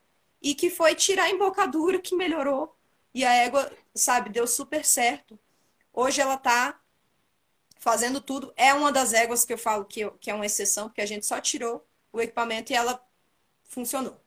[0.41, 2.75] e que foi tirar a embocadura que melhorou
[3.13, 5.39] e a égua, sabe, deu super certo.
[5.91, 6.79] Hoje ela tá
[7.79, 8.53] fazendo tudo.
[8.55, 11.25] É uma das éguas que eu falo que, que é uma exceção, porque a gente
[11.25, 13.03] só tirou o equipamento e ela
[13.67, 14.19] funcionou,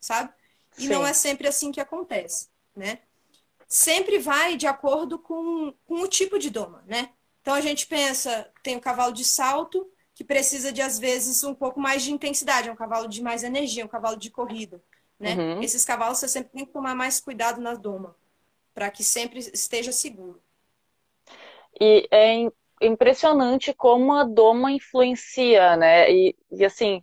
[0.00, 0.32] sabe?
[0.76, 0.88] E Sim.
[0.88, 3.00] não é sempre assim que acontece, né?
[3.66, 7.10] Sempre vai de acordo com, com o tipo de doma, né?
[7.42, 11.54] Então a gente pensa, tem o cavalo de salto, que precisa de, às vezes, um
[11.54, 14.82] pouco mais de intensidade, é um cavalo de mais energia, um cavalo de corrida,
[15.18, 15.34] né?
[15.34, 15.62] Uhum.
[15.62, 18.16] Esses cavalos você sempre tem que tomar mais cuidado na doma
[18.74, 20.40] para que sempre esteja seguro.
[21.80, 26.10] E é impressionante como a doma influencia, né?
[26.12, 27.02] E, e assim,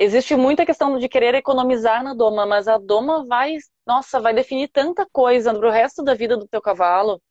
[0.00, 4.68] existe muita questão de querer economizar na doma, mas a doma vai, nossa, vai definir
[4.68, 7.22] tanta coisa para o resto da vida do teu cavalo.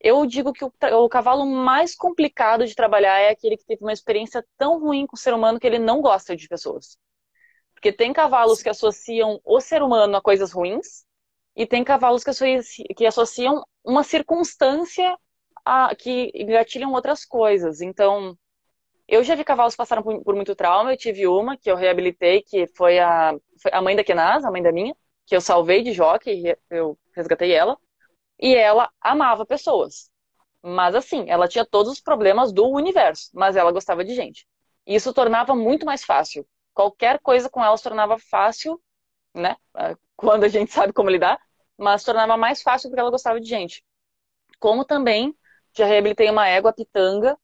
[0.00, 0.72] Eu digo que o,
[1.04, 5.14] o, cavalo mais complicado de trabalhar é aquele que teve uma experiência tão ruim com
[5.14, 6.96] o ser humano que ele não gosta de pessoas.
[7.74, 11.04] Porque tem cavalos que associam o ser humano a coisas ruins,
[11.54, 12.62] e tem cavalos que associam,
[12.96, 15.18] que associam uma circunstância
[15.64, 17.82] a, que engatilham outras coisas.
[17.82, 18.34] Então,
[19.10, 20.92] eu já vi cavalos que passaram por, por, muito trauma.
[20.92, 24.50] Eu tive uma que eu reabilitei, que foi a, foi a mãe da Kenaz, a
[24.50, 24.96] mãe da minha,
[25.26, 27.76] que eu salvei de jockey, eu resgatei ela.
[28.38, 30.10] E ela amava pessoas.
[30.62, 34.46] Mas assim, ela tinha todos os problemas do universo, mas ela gostava de gente.
[34.86, 36.46] Isso tornava muito mais fácil.
[36.72, 38.80] Qualquer coisa com ela se tornava fácil,
[39.34, 39.56] né?
[40.16, 41.38] Quando a gente sabe como lidar,
[41.76, 43.82] mas tornava mais fácil porque ela gostava de gente.
[44.60, 45.34] Como também
[45.76, 47.36] já reabilitei uma égua pitanga,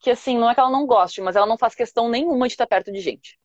[0.00, 2.54] que assim, não é que ela não goste, mas ela não faz questão nenhuma de
[2.54, 3.38] estar perto de gente.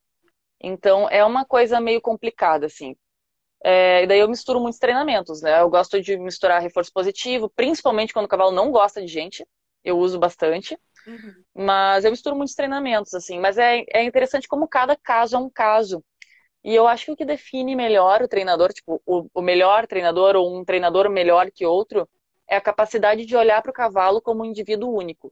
[0.60, 2.96] Então, é uma coisa meio complicada, assim.
[3.64, 5.60] É, e daí eu misturo muitos treinamentos, né?
[5.60, 9.46] Eu gosto de misturar reforço positivo, principalmente quando o cavalo não gosta de gente.
[9.84, 10.78] Eu uso bastante.
[11.06, 11.44] Uhum.
[11.54, 13.40] Mas eu misturo muitos treinamentos, assim.
[13.40, 16.04] Mas é, é interessante como cada caso é um caso.
[16.64, 20.36] E eu acho que o que define melhor o treinador, tipo, o, o melhor treinador
[20.36, 22.10] ou um treinador melhor que outro,
[22.50, 25.32] é a capacidade de olhar para o cavalo como um indivíduo único.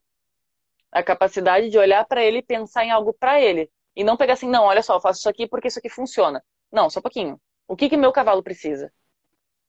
[0.93, 3.69] A capacidade de olhar para ele e pensar em algo para ele.
[3.95, 6.43] E não pegar assim, não, olha só, eu faço isso aqui porque isso aqui funciona.
[6.71, 7.39] Não, só um pouquinho.
[7.67, 8.91] O que que meu cavalo precisa?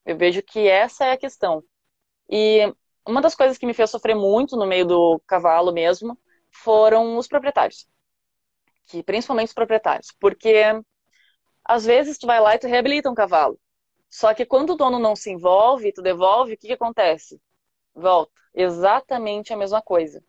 [0.05, 1.63] Eu vejo que essa é a questão.
[2.29, 2.73] E
[3.07, 6.19] uma das coisas que me fez sofrer muito no meio do cavalo mesmo
[6.51, 7.87] foram os proprietários.
[8.87, 10.09] Que, principalmente os proprietários.
[10.21, 10.55] Porque
[11.65, 13.59] às vezes tu vai lá e tu reabilita um cavalo.
[14.11, 17.41] Só que quando o dono não se envolve, tu devolve, o que, que acontece?
[17.95, 18.33] Volta.
[18.55, 20.23] Exatamente a mesma coisa.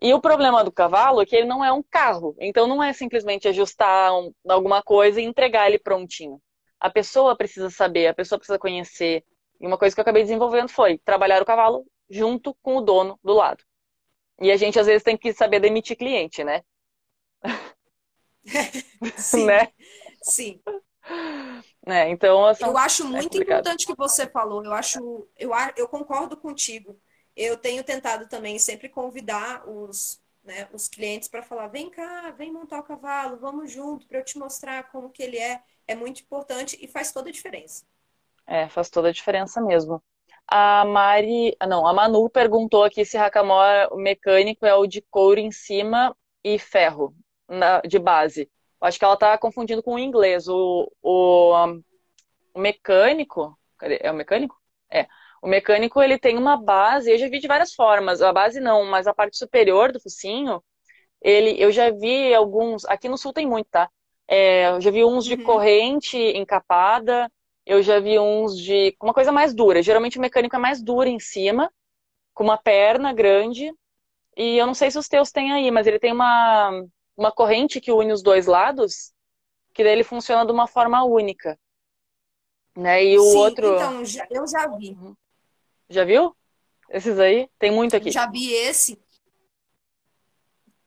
[0.00, 2.36] E o problema do cavalo é que ele não é um carro.
[2.38, 6.40] Então não é simplesmente ajustar um, alguma coisa e entregar ele prontinho.
[6.78, 9.24] A pessoa precisa saber, a pessoa precisa conhecer.
[9.60, 13.18] E uma coisa que eu acabei desenvolvendo foi trabalhar o cavalo junto com o dono
[13.24, 13.64] do lado.
[14.40, 16.62] E a gente às vezes tem que saber demitir cliente, né?
[19.16, 19.46] Sim.
[19.46, 19.68] né?
[20.22, 20.60] Sim.
[21.86, 24.64] É, então, eu acho é muito é importante que você falou.
[24.64, 27.00] Eu acho, eu, eu concordo contigo.
[27.38, 32.52] Eu tenho tentado também sempre convidar os, né, os clientes para falar: vem cá, vem
[32.52, 35.62] montar o cavalo, vamos junto para eu te mostrar como que ele é.
[35.86, 37.86] É muito importante e faz toda a diferença.
[38.44, 40.02] É, faz toda a diferença mesmo.
[40.48, 45.52] A Mari, não, a Manu perguntou aqui se Hackamore mecânico é o de couro em
[45.52, 47.14] cima e ferro
[47.48, 48.50] na, de base.
[48.80, 50.48] Acho que ela está confundindo com o inglês.
[50.48, 51.54] O, o,
[52.54, 53.58] o mecânico.
[53.80, 54.56] É o mecânico?
[54.90, 55.06] É.
[55.42, 58.22] O mecânico ele tem uma base, eu já vi de várias formas.
[58.22, 60.62] A base não, mas a parte superior do focinho,
[61.22, 62.84] ele, eu já vi alguns.
[62.86, 63.88] Aqui no sul tem muito, tá?
[64.26, 65.44] É, eu já vi uns de uhum.
[65.44, 67.30] corrente encapada.
[67.64, 69.82] Eu já vi uns de uma coisa mais dura.
[69.82, 71.70] Geralmente o mecânico é mais duro em cima,
[72.34, 73.72] com uma perna grande.
[74.36, 76.70] E eu não sei se os teus têm aí, mas ele tem uma
[77.18, 79.12] uma corrente que une os dois lados,
[79.74, 81.58] que daí ele funciona de uma forma única.
[82.76, 83.04] Né?
[83.04, 83.74] E o Sim, outro.
[83.74, 84.90] Então, já, eu já vi.
[84.90, 85.16] Uhum.
[85.88, 86.36] Já viu?
[86.90, 87.48] Esses aí?
[87.58, 88.10] Tem muito aqui.
[88.10, 88.98] Já vi esse.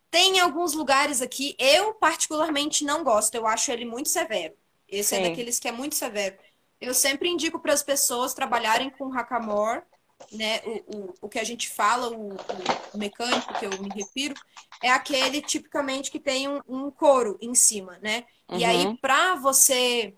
[0.10, 4.54] Tem alguns lugares aqui, eu particularmente não gosto, eu acho ele muito severo.
[4.88, 5.24] Esse é Sim.
[5.24, 6.38] é daqueles que é muito severo.
[6.82, 9.84] Eu sempre indico para as pessoas trabalharem com hackamore
[10.32, 12.34] né, o, o, o que a gente fala, o,
[12.94, 14.36] o, mecânico que eu me refiro,
[14.84, 18.26] é aquele tipicamente que tem um, um couro em cima, né?
[18.50, 18.58] Uhum.
[18.58, 20.14] E aí, para você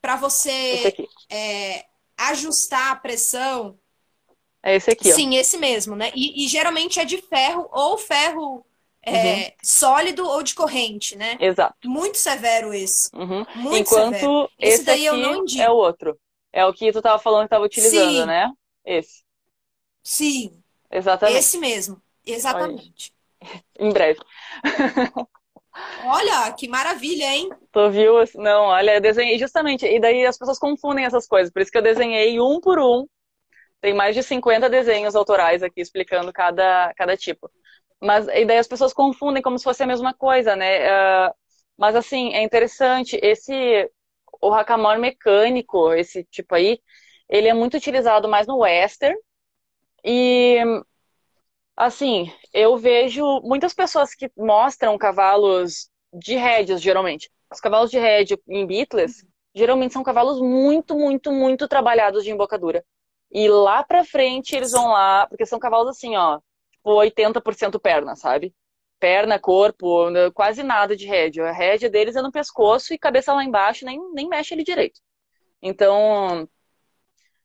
[0.00, 0.94] para você
[1.30, 1.86] é,
[2.18, 3.78] ajustar a pressão.
[4.64, 5.12] É esse aqui.
[5.12, 5.14] Ó.
[5.14, 6.10] Sim, esse mesmo, né?
[6.14, 8.64] E, e geralmente é de ferro ou ferro
[9.02, 9.50] é, uhum.
[9.62, 11.36] sólido ou de corrente, né?
[11.38, 11.76] Exato.
[11.84, 13.14] Muito severo esse.
[13.14, 13.44] Uhum.
[13.56, 14.50] Muito Enquanto severo.
[14.58, 15.62] Esse, esse daí eu não indico.
[15.62, 16.18] É o outro.
[16.50, 18.24] É o que tu tava falando que tava utilizando, Sim.
[18.24, 18.50] né?
[18.86, 19.22] Esse.
[20.02, 20.62] Sim.
[20.90, 21.38] Exatamente.
[21.38, 22.00] Esse mesmo.
[22.24, 23.12] Exatamente.
[23.78, 24.20] em breve.
[26.06, 27.50] Olha, que maravilha, hein?
[27.70, 28.14] Tu viu?
[28.36, 29.84] Não, olha, eu desenhei justamente.
[29.84, 31.52] E daí as pessoas confundem essas coisas.
[31.52, 33.06] Por isso que eu desenhei um por um.
[33.84, 37.50] Tem mais de 50 desenhos autorais aqui explicando cada, cada tipo.
[38.00, 41.28] Mas e daí as pessoas confundem como se fosse a mesma coisa, né?
[41.28, 41.34] Uh,
[41.76, 43.20] mas assim, é interessante.
[43.22, 43.90] Esse.
[44.40, 46.80] O hackamore mecânico, esse tipo aí,
[47.28, 49.18] ele é muito utilizado mais no western.
[50.04, 50.58] E,
[51.76, 57.30] assim, eu vejo muitas pessoas que mostram cavalos de rédeas, geralmente.
[57.52, 62.82] Os cavalos de rédea em Beatles, geralmente são cavalos muito, muito, muito trabalhados de embocadura.
[63.34, 66.40] E lá pra frente eles vão lá, porque são cavalos assim, ó,
[66.72, 68.54] tipo 80% perna, sabe?
[69.00, 71.46] Perna, corpo, quase nada de rédea.
[71.48, 75.00] A rédea deles é no pescoço e cabeça lá embaixo, nem, nem mexe ele direito.
[75.62, 76.48] Então,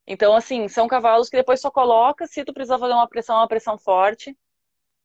[0.08, 3.48] então, assim, são cavalos que depois só coloca se tu precisar fazer uma pressão, uma
[3.48, 4.36] pressão forte.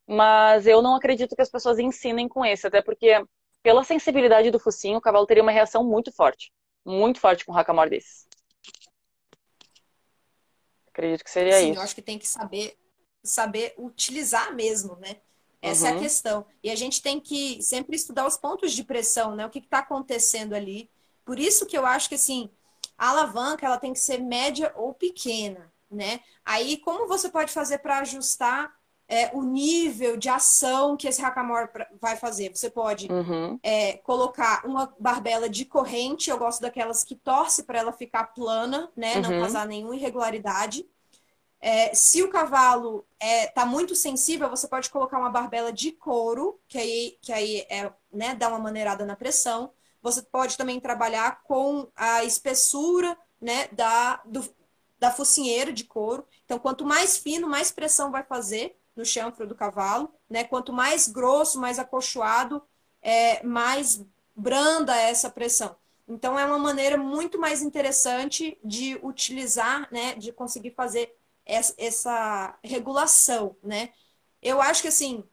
[0.07, 3.25] Mas eu não acredito que as pessoas ensinem com esse, até porque,
[3.63, 6.53] pela sensibilidade do focinho, o cavalo teria uma reação muito forte.
[6.85, 8.27] Muito forte com um racamor desses.
[10.95, 11.81] Acredito que seria Sim, isso.
[11.81, 12.79] eu acho que tem que saber,
[13.21, 15.17] saber utilizar mesmo, né?
[15.61, 15.89] Essa uhum.
[15.89, 16.03] é a uhum.
[16.03, 16.47] questão.
[16.63, 19.45] E a gente tem que sempre estudar os pontos de pressão, né?
[19.45, 20.89] O que está acontecendo ali.
[21.25, 22.49] Por isso que eu acho que, assim,
[22.97, 26.21] a alavanca ela tem que ser média ou pequena, né?
[26.45, 28.73] Aí, como você pode fazer para ajustar
[29.09, 31.69] é, o nível de ação que esse hackamore
[32.01, 32.51] vai fazer?
[32.55, 33.59] Você pode uhum.
[33.63, 38.91] é, colocar uma barbela de corrente, eu gosto daquelas que torce para ela ficar plana,
[38.97, 39.17] né?
[39.17, 39.23] Uhum.
[39.23, 40.87] Não causar nenhuma irregularidade.
[41.61, 46.61] É, se o cavalo está é, muito sensível, você pode colocar uma barbela de couro,
[46.69, 49.73] que aí, que aí é, né, dá uma maneirada na pressão.
[50.03, 54.47] Você pode também trabalhar com a espessura né, da, do,
[54.99, 56.27] da focinheira de couro.
[56.45, 60.13] Então, quanto mais fino, mais pressão vai fazer no chanfro do cavalo.
[60.29, 60.45] Né?
[60.45, 62.63] Quanto mais grosso, mais acolchoado,
[63.03, 65.77] é, mais branda essa pressão.
[66.07, 71.17] Então, é uma maneira muito mais interessante de utilizar, né, de conseguir fazer
[71.47, 73.91] essa, essa regulação, né?
[74.43, 75.25] Eu acho que, assim,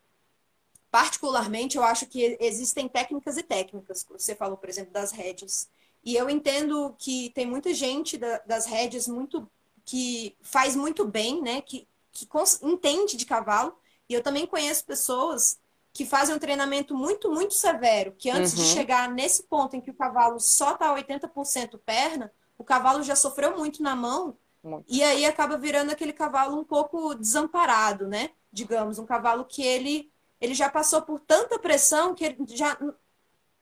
[0.89, 4.05] particularmente, eu acho que existem técnicas e técnicas.
[4.09, 5.69] Você falou, por exemplo, das redes.
[6.03, 9.49] E eu entendo que tem muita gente da, das redes muito
[9.83, 11.61] que faz muito bem, né?
[11.61, 12.27] Que, que
[12.61, 13.77] entende de cavalo.
[14.09, 15.59] E eu também conheço pessoas
[15.93, 18.59] que fazem um treinamento muito, muito severo, que antes uhum.
[18.59, 23.15] de chegar nesse ponto em que o cavalo só está 80% perna, o cavalo já
[23.15, 24.85] sofreu muito na mão muito.
[24.87, 28.29] e aí acaba virando aquele cavalo um pouco desamparado, né?
[28.51, 32.77] Digamos, um cavalo que ele, ele já passou por tanta pressão que ele já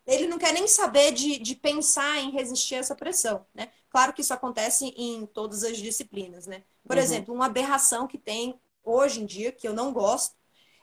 [0.06, 3.70] ele não quer nem saber de, de pensar em resistir a essa pressão, né?
[3.89, 6.64] Claro que isso acontece em todas as disciplinas, né?
[6.90, 7.04] Por uhum.
[7.04, 10.36] exemplo, uma aberração que tem hoje em dia, que eu não gosto,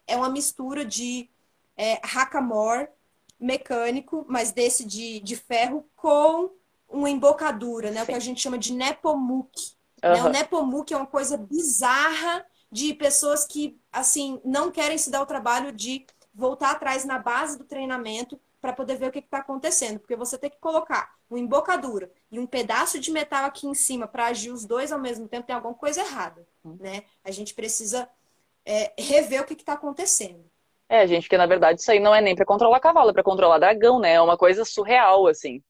[0.07, 1.29] é uma mistura de
[1.77, 2.89] é, hackamore
[3.41, 6.53] mecânico, mas desse de, de ferro, com
[6.89, 8.05] uma embocadura, né?
[8.05, 9.51] O que a gente chama de nepomuk.
[10.05, 10.13] Uhum.
[10.13, 10.23] Né?
[10.23, 15.27] O nepomuk é uma coisa bizarra de pessoas que, assim, não querem se dar o
[15.27, 20.01] trabalho de voltar atrás na base do treinamento para poder ver o que está acontecendo.
[20.01, 24.07] Porque você tem que colocar uma embocadura e um pedaço de metal aqui em cima
[24.07, 26.77] para agir os dois ao mesmo tempo, tem alguma coisa errada, uhum.
[26.81, 27.05] né?
[27.25, 28.09] A gente precisa
[28.65, 30.45] é, rever o que está acontecendo.
[30.89, 33.23] É, gente, porque na verdade isso aí não é nem para controlar cavalo, é para
[33.23, 34.15] controlar dragão, né?
[34.15, 35.63] É uma coisa surreal, assim.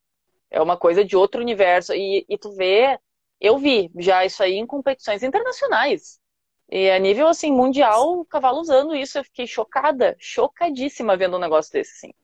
[0.50, 1.92] É uma coisa de outro universo.
[1.94, 2.98] E, e tu vê,
[3.40, 6.20] eu vi já isso aí em competições internacionais.
[6.68, 11.40] E a nível, assim, mundial, o cavalo usando isso, eu fiquei chocada, chocadíssima vendo um
[11.40, 12.14] negócio desse, assim.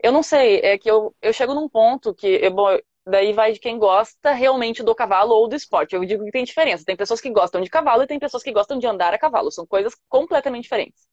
[0.00, 3.52] Eu não sei, é que eu, eu chego num ponto que, eu, bom, daí vai
[3.52, 5.94] de quem gosta realmente do cavalo ou do esporte.
[5.94, 6.84] Eu digo que tem diferença.
[6.84, 9.50] Tem pessoas que gostam de cavalo e tem pessoas que gostam de andar a cavalo.
[9.50, 11.08] São coisas completamente diferentes.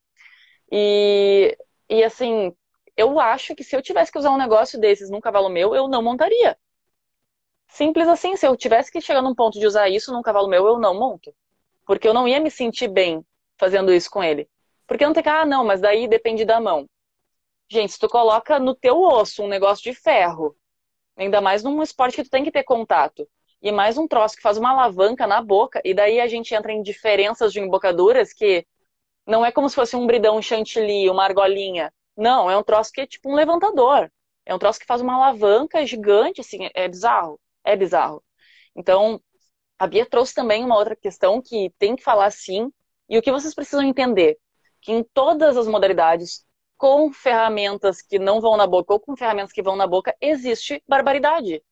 [0.70, 1.56] E,
[1.88, 2.54] e assim,
[2.96, 5.88] eu acho que se eu tivesse que usar um negócio desses num cavalo meu, eu
[5.88, 6.56] não montaria.
[7.68, 10.66] Simples assim, se eu tivesse que chegar num ponto de usar isso num cavalo meu,
[10.66, 11.34] eu não monto.
[11.86, 13.24] Porque eu não ia me sentir bem
[13.58, 14.48] fazendo isso com ele.
[14.86, 16.88] Porque não tem que, ah, não, mas daí depende da mão.
[17.68, 20.56] Gente, se tu coloca no teu osso um negócio de ferro,
[21.16, 23.28] ainda mais num esporte que tu tem que ter contato,
[23.60, 26.72] e mais um troço que faz uma alavanca na boca, e daí a gente entra
[26.72, 28.66] em diferenças de embocaduras que
[29.26, 31.92] não é como se fosse um bridão um chantilly, uma argolinha.
[32.16, 34.10] Não, é um troço que é tipo um levantador.
[34.44, 37.40] É um troço que faz uma alavanca gigante, assim, é bizarro.
[37.64, 38.22] É bizarro.
[38.76, 39.20] Então,
[39.78, 42.72] a Bia trouxe também uma outra questão que tem que falar sim,
[43.08, 44.38] e o que vocês precisam entender,
[44.80, 46.44] que em todas as modalidades,
[46.76, 50.82] com ferramentas que não vão na boca ou com ferramentas que vão na boca, existe
[50.88, 51.62] barbaridade.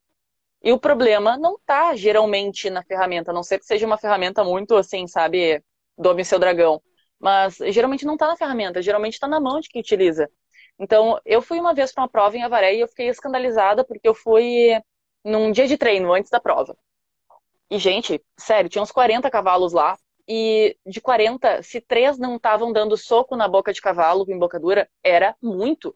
[0.63, 4.43] E o problema não está geralmente na ferramenta, a não ser que seja uma ferramenta
[4.43, 5.63] muito assim, sabe,
[5.97, 6.81] dome seu dragão.
[7.19, 10.29] Mas geralmente não está na ferramenta, geralmente está na mão de quem utiliza.
[10.79, 14.07] Então, eu fui uma vez para uma prova em Avaré e eu fiquei escandalizada porque
[14.07, 14.71] eu fui
[15.23, 16.77] num dia de treino antes da prova.
[17.69, 19.97] E, gente, sério, tinha uns 40 cavalos lá.
[20.27, 24.89] E de 40, se três não estavam dando soco na boca de cavalo com embocadura,
[25.03, 25.95] era muito.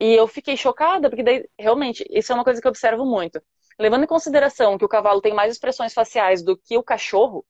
[0.00, 3.42] E eu fiquei chocada, porque daí, realmente, isso é uma coisa que eu observo muito.
[3.78, 7.44] Levando em consideração que o cavalo tem mais expressões faciais do que o cachorro,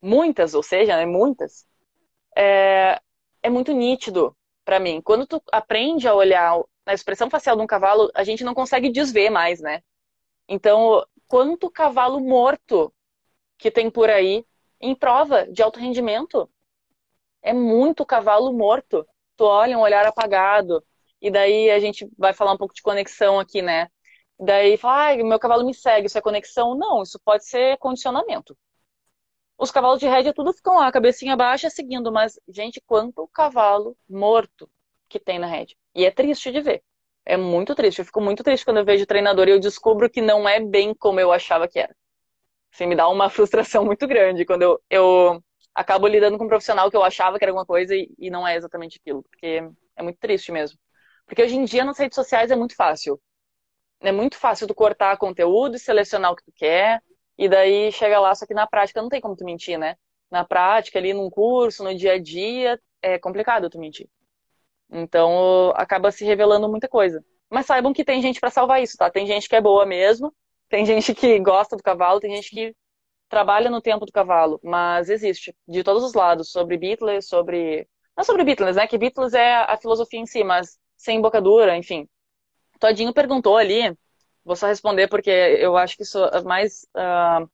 [0.00, 1.66] muitas, ou seja, né, muitas,
[2.36, 3.00] é,
[3.42, 5.00] é muito nítido para mim.
[5.02, 8.90] Quando tu aprende a olhar na expressão facial de um cavalo, a gente não consegue
[8.90, 9.82] desver mais, né?
[10.48, 12.92] Então, quanto cavalo morto
[13.58, 14.44] que tem por aí
[14.84, 16.50] em prova de alto rendimento?
[17.42, 19.06] É muito cavalo morto.
[19.36, 20.84] Tu olha um olhar apagado,
[21.20, 23.88] e daí a gente vai falar um pouco de conexão aqui, né?
[24.38, 26.74] Daí fala, ah, meu cavalo me segue, isso é conexão?
[26.76, 28.56] Não, isso pode ser condicionamento.
[29.56, 34.68] Os cavalos de rédea tudo ficam lá, cabecinha baixa, seguindo, mas, gente, quanto cavalo morto
[35.08, 35.76] que tem na rédea.
[35.94, 36.82] E é triste de ver.
[37.24, 38.00] É muito triste.
[38.00, 40.94] Eu fico muito triste quando eu vejo treinador e eu descubro que não é bem
[40.94, 41.96] como eu achava que era.
[42.74, 46.90] Assim, me dá uma frustração muito grande quando eu, eu acabo lidando com um profissional
[46.90, 49.22] que eu achava que era alguma coisa e, e não é exatamente aquilo.
[49.22, 49.62] Porque
[49.96, 50.76] é muito triste mesmo.
[51.24, 53.20] Porque hoje em dia nas redes sociais é muito fácil.
[54.00, 57.00] É muito fácil tu cortar conteúdo e selecionar o que tu quer.
[57.38, 59.96] E daí chega lá, só que na prática não tem como tu mentir, né?
[60.30, 64.08] Na prática, ali num curso, no dia a dia, é complicado tu mentir.
[64.90, 67.24] Então acaba se revelando muita coisa.
[67.48, 69.10] Mas saibam que tem gente para salvar isso, tá?
[69.10, 70.34] Tem gente que é boa mesmo,
[70.74, 72.74] tem gente que gosta do cavalo, tem gente que
[73.28, 78.24] trabalha no tempo do cavalo, mas existe de todos os lados, sobre Beatles, sobre não
[78.24, 78.84] sobre Beatles, né?
[78.88, 82.08] Que Beatles é a filosofia em si, mas sem embocadura, enfim.
[82.80, 83.96] Todinho perguntou ali,
[84.44, 86.82] vou só responder porque eu acho que isso é mais.
[86.96, 87.48] Uh,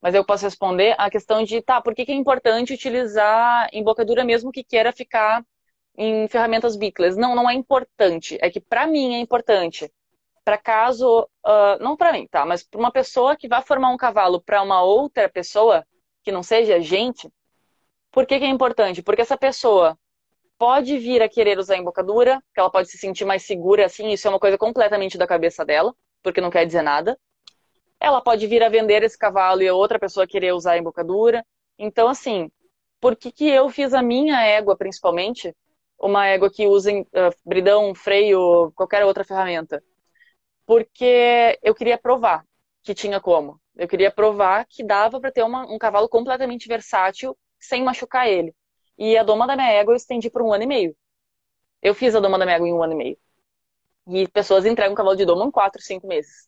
[0.00, 4.24] mas eu posso responder a questão de, tá, por que, que é importante utilizar embocadura
[4.24, 5.44] mesmo que queira ficar
[5.96, 7.16] em ferramentas biclas?
[7.16, 8.36] Não, não é importante.
[8.40, 9.88] É que para mim é importante.
[10.48, 13.98] Para caso, uh, não para mim, tá, mas para uma pessoa que vai formar um
[13.98, 15.84] cavalo para uma outra pessoa,
[16.24, 17.30] que não seja a gente,
[18.10, 19.02] por que, que é importante?
[19.02, 19.94] Porque essa pessoa
[20.56, 24.26] pode vir a querer usar embocadura, que ela pode se sentir mais segura assim, isso
[24.26, 27.18] é uma coisa completamente da cabeça dela, porque não quer dizer nada.
[28.00, 31.44] Ela pode vir a vender esse cavalo e a outra pessoa querer usar a embocadura.
[31.78, 32.50] Então, assim,
[33.02, 35.54] por que, que eu fiz a minha égua, principalmente,
[36.00, 37.04] uma égua que usa uh,
[37.44, 39.82] bridão, freio, qualquer outra ferramenta?
[40.68, 42.44] Porque eu queria provar
[42.82, 43.58] que tinha como.
[43.74, 48.54] Eu queria provar que dava para ter uma, um cavalo completamente versátil sem machucar ele.
[48.98, 50.96] E a doma da minha égua eu estendi por um ano e meio.
[51.82, 53.18] Eu fiz a doma da minha égua em um ano e meio.
[54.08, 56.46] E pessoas entregam um cavalo de doma em quatro, cinco meses.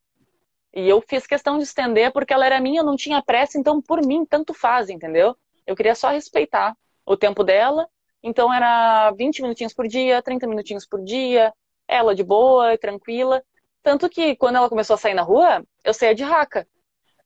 [0.75, 3.81] E eu fiz questão de estender porque ela era minha, eu não tinha pressa, então
[3.81, 5.35] por mim tanto faz, entendeu?
[5.67, 7.89] Eu queria só respeitar o tempo dela.
[8.23, 11.55] Então era 20 minutinhos por dia, 30 minutinhos por dia,
[11.89, 13.43] ela de boa, tranquila.
[13.83, 16.67] Tanto que quando ela começou a sair na rua, eu saía de raca.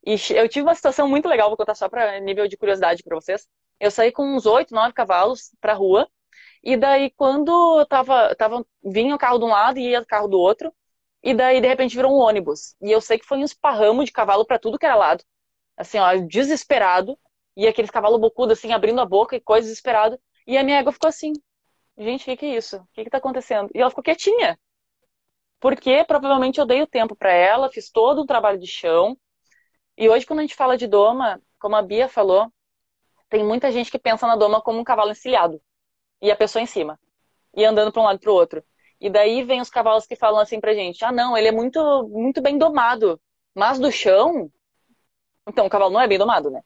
[0.07, 3.17] E eu tive uma situação muito legal, vou contar só para nível de curiosidade para
[3.17, 3.49] vocês.
[3.81, 6.09] Eu saí com uns oito, nove cavalos pra rua.
[6.63, 10.29] E daí, quando tava, tava, vinha o carro de um lado e ia o carro
[10.29, 10.73] do outro.
[11.23, 12.75] E daí, de repente, virou um ônibus.
[12.83, 15.25] E eu sei que foi um esparramo de cavalo para tudo que era lado.
[15.77, 17.19] Assim, ó, desesperado.
[17.57, 20.19] E aqueles cavalos bocudos, assim, abrindo a boca e coisa desesperado.
[20.47, 21.33] E a minha égua ficou assim.
[21.99, 22.77] Gente, o que, que é isso?
[22.79, 23.71] O que, que tá acontecendo?
[23.75, 24.59] E ela ficou quietinha.
[25.65, 29.17] Porque provavelmente eu dei o tempo para ela, fiz todo um trabalho de chão.
[29.97, 32.53] E hoje, quando a gente fala de doma, como a Bia falou,
[33.31, 35.59] tem muita gente que pensa na doma como um cavalo encilhado.
[36.21, 37.01] E a pessoa em cima.
[37.57, 38.63] E andando para um lado para o outro.
[39.01, 41.81] E daí vem os cavalos que falam assim pra gente: ah, não, ele é muito,
[42.11, 43.19] muito bem domado.
[43.55, 44.53] Mas do chão.
[45.49, 46.61] Então, o cavalo não é bem domado, né?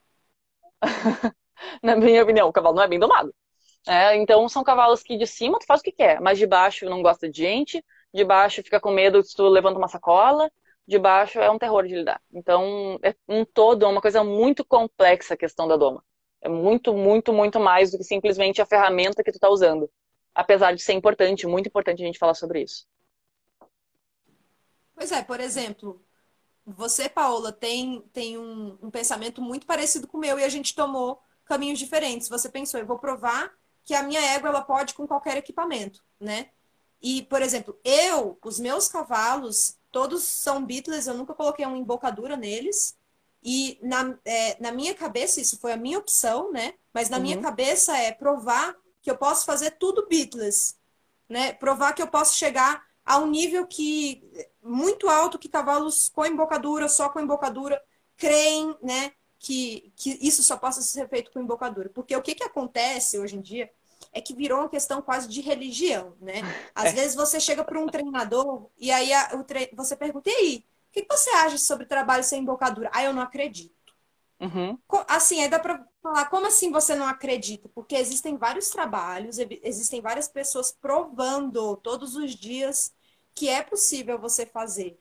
[1.84, 3.32] Na minha opinião, o cavalo não é bem domado.
[3.86, 6.84] É, então, são cavalos que de cima tu faz o que quer, mas de baixo
[6.86, 10.51] não gosta de gente, de baixo fica com medo se tu levanta uma sacola,
[10.87, 12.21] de baixo é um terror de lidar.
[12.33, 16.03] Então, é um todo, é uma coisa muito complexa a questão da doma.
[16.41, 19.91] É muito, muito, muito mais do que simplesmente a ferramenta que tu está usando.
[20.35, 22.87] Apesar de ser importante, muito importante a gente falar sobre isso.
[24.95, 26.03] Pois é, por exemplo,
[26.65, 30.75] você, Paola, tem, tem um, um pensamento muito parecido com o meu e a gente
[30.75, 32.29] tomou caminhos diferentes.
[32.29, 33.53] Você pensou, eu vou provar
[33.85, 36.51] que a minha égua ela pode com qualquer equipamento, né?
[37.01, 42.36] E, por exemplo, eu, os meus cavalos, Todos são Beatles, eu nunca coloquei uma embocadura
[42.36, 42.96] neles.
[43.42, 46.74] E na, é, na minha cabeça, isso foi a minha opção, né?
[46.92, 47.22] Mas na uhum.
[47.22, 50.76] minha cabeça é provar que eu posso fazer tudo Beatles,
[51.28, 51.53] né?
[51.55, 54.22] Provar que eu posso chegar a um nível que
[54.62, 57.80] muito alto que cavalos com embocadura, só com embocadura,
[58.16, 59.12] creem, né?
[59.38, 61.88] Que, que isso só possa ser feito com embocadura.
[61.88, 63.70] Porque o que, que acontece hoje em dia
[64.13, 66.35] é que virou uma questão quase de religião, né?
[66.75, 66.93] Às é.
[66.93, 69.71] vezes você chega para um treinador e aí a, o tre...
[69.75, 72.91] você pergunta, e aí, o que, você acha sobre trabalho sem embocadura?
[72.93, 73.75] Ah, eu não acredito.
[74.41, 74.79] Uhum.
[75.09, 77.69] Assim, aí dá para falar, como assim você não acredita?
[77.69, 82.93] Porque existem vários trabalhos, existem várias pessoas provando todos os dias
[83.35, 84.99] que é possível você fazer,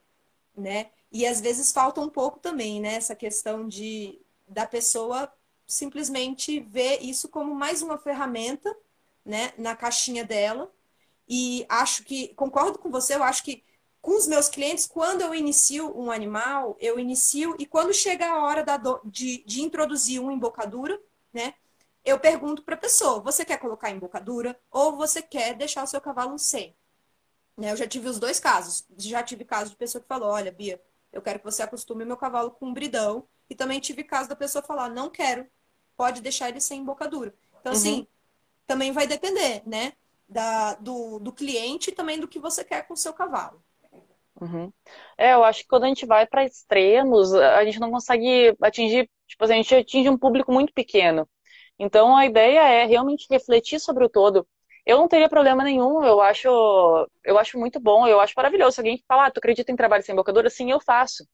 [0.55, 0.89] né?
[1.11, 2.95] E às vezes falta um pouco também, né?
[2.95, 5.31] Essa questão de da pessoa
[5.65, 8.75] simplesmente ver isso como mais uma ferramenta
[9.27, 10.71] né, na caixinha dela.
[11.27, 13.63] E acho que, concordo com você, eu acho que
[14.01, 18.41] com os meus clientes, quando eu inicio um animal, eu inicio, e quando chega a
[18.45, 20.97] hora da do, de, de introduzir uma embocadura,
[21.33, 21.53] né,
[22.05, 25.99] eu pergunto para a pessoa: você quer colocar embocadura ou você quer deixar o seu
[25.99, 26.73] cavalo sem?
[27.57, 28.85] Né, eu já tive os dois casos.
[28.97, 32.15] Já tive caso de pessoa que falou: olha, Bia, eu quero que você acostume meu
[32.15, 33.27] cavalo com um bridão.
[33.49, 35.45] E também tive caso da pessoa falar: não quero,
[35.97, 37.33] pode deixar ele sem embocadura.
[37.59, 37.95] Então, assim, uhum.
[37.95, 38.07] assim,
[38.67, 39.93] também vai depender, né?
[40.29, 43.63] Da, do, do cliente e também do que você quer com o seu cavalo.
[44.39, 44.71] Uhum.
[45.17, 49.09] É, eu acho que quando a gente vai para extremos, a gente não consegue atingir,
[49.25, 51.27] tipo, a gente atinge um público muito pequeno.
[51.79, 54.47] Então a ideia é realmente refletir sobre o todo.
[54.85, 56.47] Eu não teria problema nenhum, eu acho,
[57.23, 58.75] eu acho muito bom, eu acho maravilhoso.
[58.75, 60.49] Se alguém falar, ah, tu acredita em trabalho sem embocadura?
[60.49, 61.27] Sim, eu faço,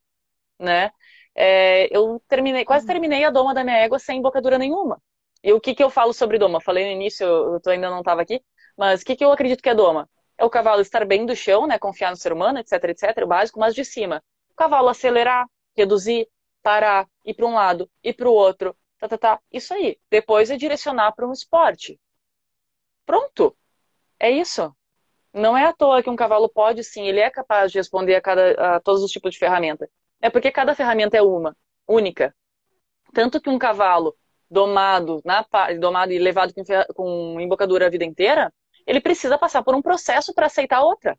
[0.60, 0.92] né?
[1.36, 5.02] É, eu terminei, quase terminei a doma da minha égua sem embocadura nenhuma.
[5.44, 6.62] E o que, que eu falo sobre doma?
[6.62, 8.42] Falei no início, eu ainda não estava aqui,
[8.78, 10.10] mas o que, que eu acredito que é doma?
[10.38, 11.78] É o cavalo estar bem do chão, né?
[11.78, 14.24] Confiar no ser humano, etc, etc, o básico, mas de cima.
[14.52, 16.28] O cavalo acelerar, reduzir,
[16.62, 19.40] parar, ir para um lado, ir para o outro, tá, tá, tá.
[19.52, 20.00] Isso aí.
[20.10, 22.00] Depois é direcionar para um esporte.
[23.06, 23.56] Pronto.
[24.20, 24.74] É isso.
[25.34, 28.22] Não é à toa que um cavalo pode sim, ele é capaz de responder a,
[28.22, 29.90] cada, a todos os tipos de ferramenta.
[30.22, 31.56] É porque cada ferramenta é uma,
[31.88, 32.36] única.
[33.14, 34.16] Tanto que um cavalo
[34.54, 35.46] domado, na,
[35.80, 38.54] domado e levado com, com embocadura a vida inteira,
[38.86, 41.18] ele precisa passar por um processo para aceitar outra.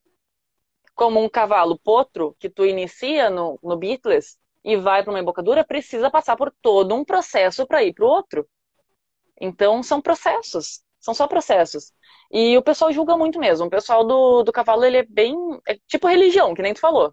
[0.95, 5.64] Como um cavalo potro que tu inicia no, no Beatles e vai para uma embocadura,
[5.64, 8.49] precisa passar por todo um processo para ir para o outro.
[9.41, 10.82] Então, são processos.
[11.01, 11.93] São só processos.
[12.30, 13.66] E o pessoal julga muito mesmo.
[13.66, 15.35] O pessoal do, do cavalo, ele é bem.
[15.68, 17.12] É tipo religião, que nem tu falou.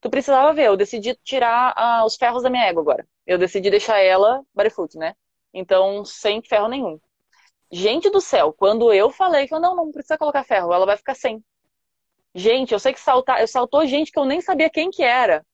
[0.00, 3.08] Tu precisava ver, eu decidi tirar ah, os ferros da minha égua agora.
[3.26, 5.14] Eu decidi deixar ela barefoot, né?
[5.56, 7.00] Então, sem ferro nenhum.
[7.72, 10.98] Gente do céu, quando eu falei que eu não, não precisa colocar ferro, ela vai
[10.98, 11.42] ficar sem.
[12.34, 15.44] Gente, eu sei que saltar, eu saltou gente que eu nem sabia quem que era.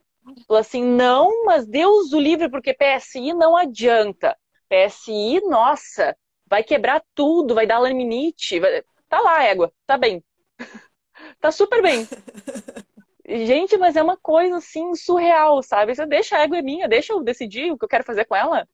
[0.49, 4.37] Falou assim, não, mas Deus o livre, porque PSI não adianta.
[4.69, 6.17] PSI, nossa,
[6.49, 8.59] vai quebrar tudo, vai dar laminite.
[8.59, 8.83] Vai...
[9.09, 10.23] Tá lá, égua, tá bem.
[11.41, 12.09] tá super bem.
[13.47, 15.95] Gente, mas é uma coisa assim surreal, sabe?
[15.95, 18.35] Você deixa a égua é minha, deixa eu decidir o que eu quero fazer com
[18.35, 18.67] ela,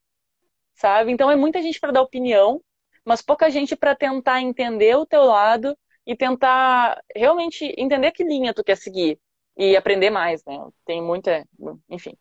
[0.79, 1.11] sabe?
[1.13, 2.63] Então é muita gente para dar opinião,
[3.05, 5.77] mas pouca gente para tentar entender o teu lado
[6.07, 9.19] e tentar realmente entender que linha tu quer seguir
[9.57, 10.57] e aprender mais, né?
[10.87, 11.47] Tem muita,
[11.91, 12.17] enfim,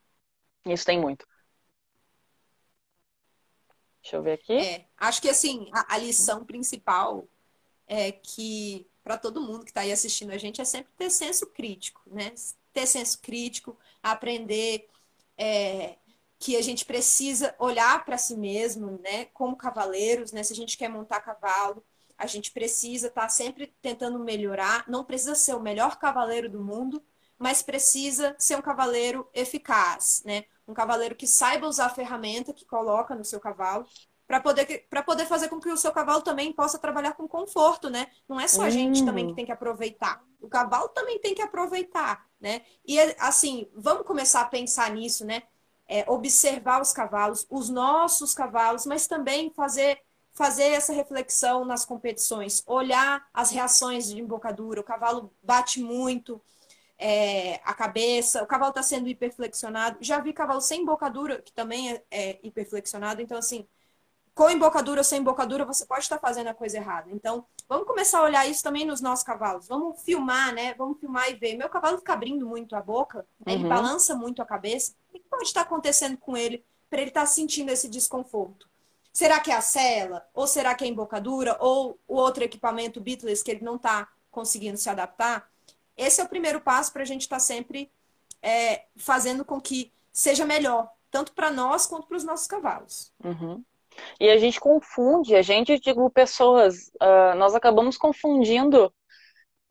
[0.65, 1.25] isso tem muito.
[4.01, 4.53] Deixa eu ver aqui.
[4.53, 7.27] É, acho que assim, a, a lição principal
[7.85, 11.45] é que para todo mundo que está aí assistindo a gente é sempre ter senso
[11.47, 12.33] crítico, né?
[12.73, 14.87] Ter senso crítico, aprender
[15.37, 15.95] é,
[16.39, 19.25] que a gente precisa olhar para si mesmo, né?
[19.33, 20.43] Como cavaleiros, né?
[20.43, 21.83] Se a gente quer montar cavalo,
[22.17, 24.85] a gente precisa estar tá sempre tentando melhorar.
[24.87, 27.03] Não precisa ser o melhor cavaleiro do mundo,
[27.37, 30.45] mas precisa ser um cavaleiro eficaz, né?
[30.67, 33.85] Um cavaleiro que saiba usar a ferramenta que coloca no seu cavalo
[34.27, 37.89] para poder, para poder fazer com que o seu cavalo também possa trabalhar com conforto,
[37.89, 38.07] né?
[38.27, 39.35] Não é só a gente também que hum.
[39.35, 40.21] tem que aproveitar.
[40.41, 42.61] O cavalo também tem que aproveitar, né?
[42.85, 45.43] E assim, vamos começar a pensar nisso, né?
[45.87, 49.99] É, observar os cavalos, os nossos cavalos, mas também fazer
[50.33, 54.79] fazer essa reflexão nas competições, olhar as reações de embocadura.
[54.79, 56.39] O cavalo bate muito,
[56.95, 59.97] é, a cabeça, o cavalo está sendo hiperflexionado.
[59.99, 63.19] Já vi cavalo sem embocadura, que também é, é hiperflexionado.
[63.19, 63.67] Então, assim,
[64.37, 67.09] com embocadura ou sem embocadura, você pode estar fazendo a coisa errada.
[67.11, 69.67] Então, vamos começar a olhar isso também nos nossos cavalos.
[69.67, 70.75] Vamos filmar, né?
[70.75, 71.57] Vamos filmar e ver.
[71.57, 73.53] Meu cavalo fica abrindo muito a boca, né?
[73.53, 73.69] ele uhum.
[73.69, 74.93] balança muito a cabeça.
[75.37, 78.67] Pode estar acontecendo com ele para ele estar sentindo esse desconforto?
[79.13, 80.27] Será que é a cela?
[80.33, 81.55] Ou será que é a embocadura?
[81.59, 85.47] Ou o outro equipamento Beatles que ele não está conseguindo se adaptar?
[85.95, 87.91] Esse é o primeiro passo para a gente estar tá sempre
[88.41, 93.11] é, fazendo com que seja melhor, tanto para nós quanto para os nossos cavalos.
[93.23, 93.63] Uhum.
[94.19, 98.91] E a gente confunde, a gente, digo, pessoas, uh, nós acabamos confundindo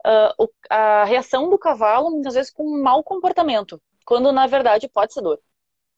[0.05, 4.87] uh, o, a reação do cavalo, muitas vezes, com um mau comportamento, quando na verdade
[4.87, 5.39] pode ser dor.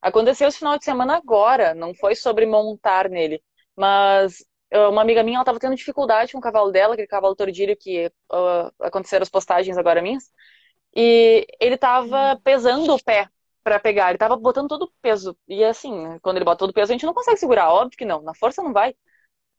[0.02, 3.42] Aconteceu esse final de semana agora, não foi sobre montar nele,
[3.76, 7.76] mas uma amiga minha, ela estava tendo dificuldade com o cavalo dela, aquele cavalo tordilho
[7.76, 10.32] que uh, aconteceram as postagens agora minhas.
[10.96, 12.42] E ele estava hum.
[12.44, 13.30] pesando o pé
[13.64, 15.38] para pegar, ele estava botando todo o peso.
[15.48, 18.06] E assim, quando ele bota todo o peso, a gente não consegue segurar, óbvio que
[18.06, 18.96] não, na força não vai.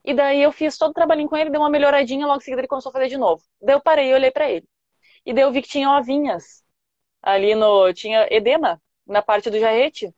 [0.05, 2.63] E daí eu fiz todo o trabalhinho com ele, deu uma melhoradinha, logo em seguida
[2.63, 3.43] ele começou a fazer de novo.
[3.61, 4.67] Daí eu parei e olhei para ele.
[5.27, 6.65] E daí eu vi que tinha ovinhas
[7.23, 7.93] ali no.
[7.93, 10.15] tinha edema na parte do jarrete.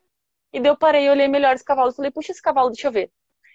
[0.53, 2.89] E daí eu parei e olhei melhor esse cavalo e falei, puxa esse cavalo, deixa
[2.89, 3.11] eu ver.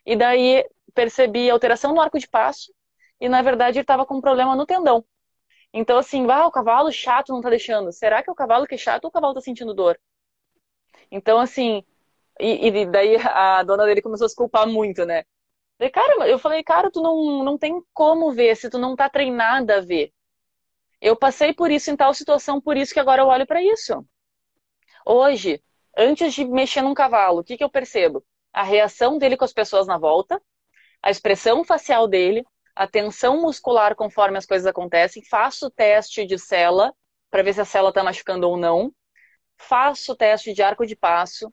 [0.06, 2.74] E daí percebi alteração no arco de passo
[3.20, 5.06] e na verdade ele estava com um problema no tendão.
[5.74, 7.92] Então assim, ah, o cavalo chato não tá deixando.
[7.92, 10.00] Será que é o cavalo que é chato ou o cavalo tá sentindo dor?
[11.12, 11.84] Então assim,
[12.40, 15.24] e, e daí a dona dele começou a se culpar muito, né?
[15.80, 19.10] Daí, cara, eu falei, cara, tu não, não tem como ver se tu não tá
[19.10, 20.12] treinada a ver.
[21.02, 24.06] Eu passei por isso em tal situação, por isso que agora eu olho para isso.
[25.06, 25.62] Hoje,
[25.98, 28.24] antes de mexer num cavalo, o que, que eu percebo?
[28.54, 30.42] A reação dele com as pessoas na volta,
[31.02, 32.46] a expressão facial dele,
[32.76, 36.94] a tensão muscular conforme as coisas acontecem, faço teste de cela
[37.32, 38.94] para ver se a cela está machucando ou não,
[39.58, 41.52] faço teste de arco de passo,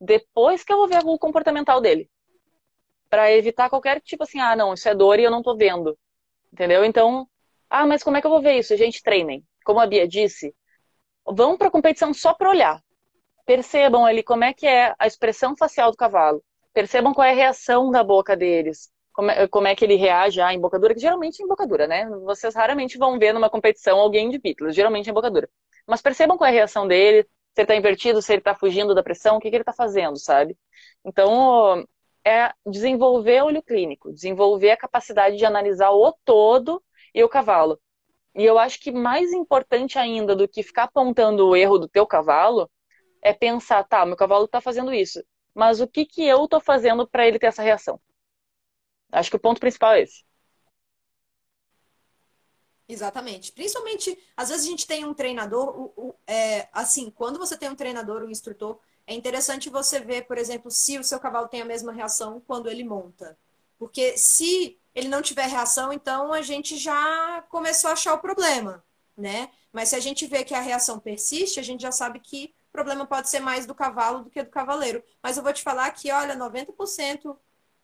[0.00, 2.10] depois que eu vou ver o comportamental dele,
[3.08, 5.96] para evitar qualquer tipo assim, ah, não, isso é dor e eu não estou vendo,
[6.52, 6.84] entendeu?
[6.84, 7.28] Então,
[7.70, 8.76] ah, mas como é que eu vou ver isso?
[8.76, 9.44] Gente, treinem.
[9.64, 10.54] Como a Bia disse,
[11.26, 12.83] vão para competição só para olhar.
[13.46, 16.42] Percebam ali como é que é a expressão facial do cavalo
[16.74, 18.92] percebam qual é a reação da boca deles.
[19.12, 22.10] Como é, como é que ele reage à embocadura, que geralmente é embocadura, né?
[22.24, 25.48] Vocês raramente vão ver numa competição alguém de pítulos, geralmente é embocadura.
[25.86, 28.92] Mas percebam qual é a reação dele, se ele está invertido, se ele está fugindo
[28.92, 30.58] da pressão, o que, que ele está fazendo, sabe?
[31.04, 31.86] Então,
[32.26, 36.82] é desenvolver o olho clínico, desenvolver a capacidade de analisar o todo
[37.14, 37.78] e o cavalo.
[38.34, 42.04] E eu acho que mais importante ainda do que ficar apontando o erro do teu
[42.04, 42.68] cavalo
[43.24, 47.08] é pensar, tá, meu cavalo está fazendo isso, mas o que que eu estou fazendo
[47.08, 47.98] para ele ter essa reação?
[49.10, 50.22] Acho que o ponto principal é esse.
[52.86, 53.50] Exatamente.
[53.52, 57.70] Principalmente, às vezes a gente tem um treinador, o, o, é, assim, quando você tem
[57.70, 61.62] um treinador, um instrutor, é interessante você ver, por exemplo, se o seu cavalo tem
[61.62, 63.38] a mesma reação quando ele monta.
[63.78, 68.84] Porque se ele não tiver reação, então a gente já começou a achar o problema,
[69.16, 69.50] né?
[69.72, 73.06] Mas se a gente vê que a reação persiste, a gente já sabe que problema
[73.06, 75.00] pode ser mais do cavalo do que do cavaleiro.
[75.22, 77.36] Mas eu vou te falar que, olha, 90%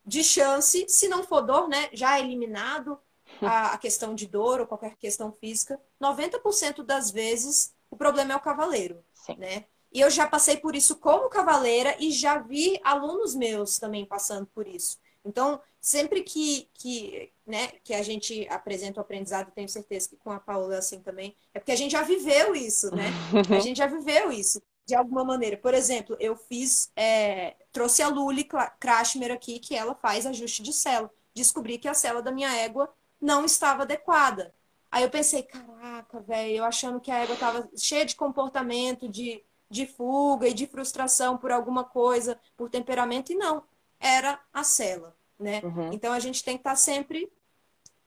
[0.05, 2.99] de chance, se não for dor, né, já eliminado
[3.41, 8.37] a, a questão de dor ou qualquer questão física, 90% das vezes o problema é
[8.37, 9.37] o cavaleiro, Sim.
[9.37, 9.65] né?
[9.93, 14.47] E eu já passei por isso como cavaleira e já vi alunos meus também passando
[14.47, 14.99] por isso.
[15.25, 20.31] Então, sempre que, que, né, que a gente apresenta o aprendizado, tenho certeza que com
[20.33, 23.05] a Paula é assim também, é porque a gente já viveu isso, né?
[23.57, 24.61] A gente já viveu isso
[24.91, 25.57] de alguma maneira.
[25.57, 28.47] Por exemplo, eu fiz, é, trouxe a Luli
[28.79, 31.09] Krashmer aqui, que ela faz ajuste de cela.
[31.33, 34.53] Descobri que a cela da minha égua não estava adequada.
[34.91, 39.41] Aí eu pensei, caraca, velho, eu achando que a égua estava cheia de comportamento, de,
[39.71, 43.63] de fuga e de frustração por alguma coisa, por temperamento, e não
[44.01, 45.61] era a cela, né?
[45.63, 45.93] Uhum.
[45.93, 47.31] Então a gente tem que estar tá sempre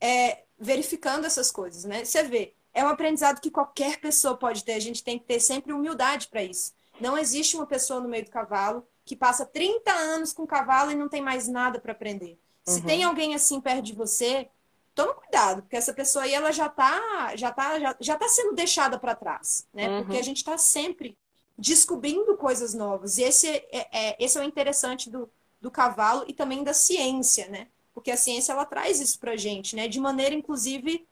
[0.02, 2.04] é, verificando essas coisas, né?
[2.04, 5.40] Você vê, é um aprendizado que qualquer pessoa pode ter, a gente tem que ter
[5.40, 6.74] sempre humildade para isso.
[7.00, 10.92] Não existe uma pessoa no meio do cavalo que passa 30 anos com o cavalo
[10.92, 12.40] e não tem mais nada para aprender.
[12.66, 12.86] Se uhum.
[12.86, 14.48] tem alguém assim perto de você,
[14.96, 18.54] toma cuidado, porque essa pessoa aí ela já tá, já tá, já, já tá sendo
[18.54, 19.90] deixada para trás, né?
[19.90, 20.04] Uhum.
[20.04, 21.18] Porque a gente está sempre
[21.58, 23.18] descobrindo coisas novas.
[23.18, 27.48] E esse é, é, esse é o interessante do, do cavalo e também da ciência,
[27.48, 27.68] né?
[27.94, 29.88] Porque a ciência ela traz isso para gente, né?
[29.88, 31.06] De maneira, inclusive,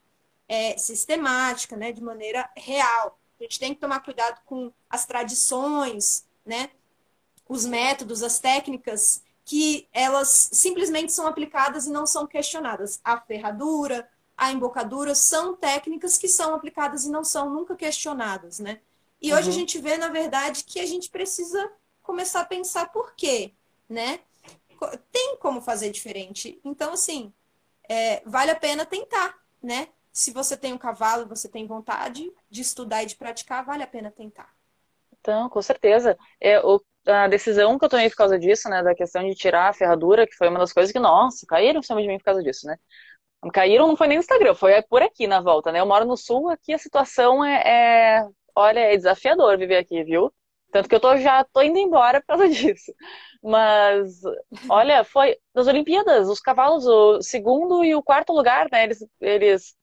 [0.52, 1.92] é, sistemática, né?
[1.92, 3.18] De maneira real.
[3.40, 6.68] A gente tem que tomar cuidado com as tradições, né?
[7.48, 13.00] Os métodos, as técnicas que elas simplesmente são aplicadas e não são questionadas.
[13.02, 18.80] A ferradura, a embocadura são técnicas que são aplicadas e não são nunca questionadas, né?
[19.22, 19.56] E hoje uhum.
[19.56, 21.72] a gente vê, na verdade, que a gente precisa
[22.02, 23.54] começar a pensar por quê,
[23.88, 24.20] né?
[25.12, 26.60] tem como fazer diferente.
[26.64, 27.32] Então, assim,
[27.88, 29.88] é, vale a pena tentar, né?
[30.12, 33.86] Se você tem um cavalo, você tem vontade de estudar e de praticar, vale a
[33.86, 34.52] pena tentar.
[35.18, 36.18] Então, com certeza.
[36.40, 39.70] É, o, a decisão que eu tomei por causa disso, né, da questão de tirar
[39.70, 42.24] a ferradura, que foi uma das coisas que, nossa, caíram em cima de mim por
[42.24, 42.76] causa disso, né?
[43.52, 45.80] Caíram não foi nem no Instagram, foi por aqui na volta, né?
[45.80, 50.32] Eu moro no sul, aqui a situação é, é olha, é desafiador viver aqui, viu?
[50.70, 52.92] Tanto que eu tô, já tô indo embora por causa disso.
[53.42, 54.20] Mas,
[54.68, 58.84] olha, foi das Olimpíadas, os cavalos, o segundo e o quarto lugar, né?
[58.84, 59.76] Eles, eles,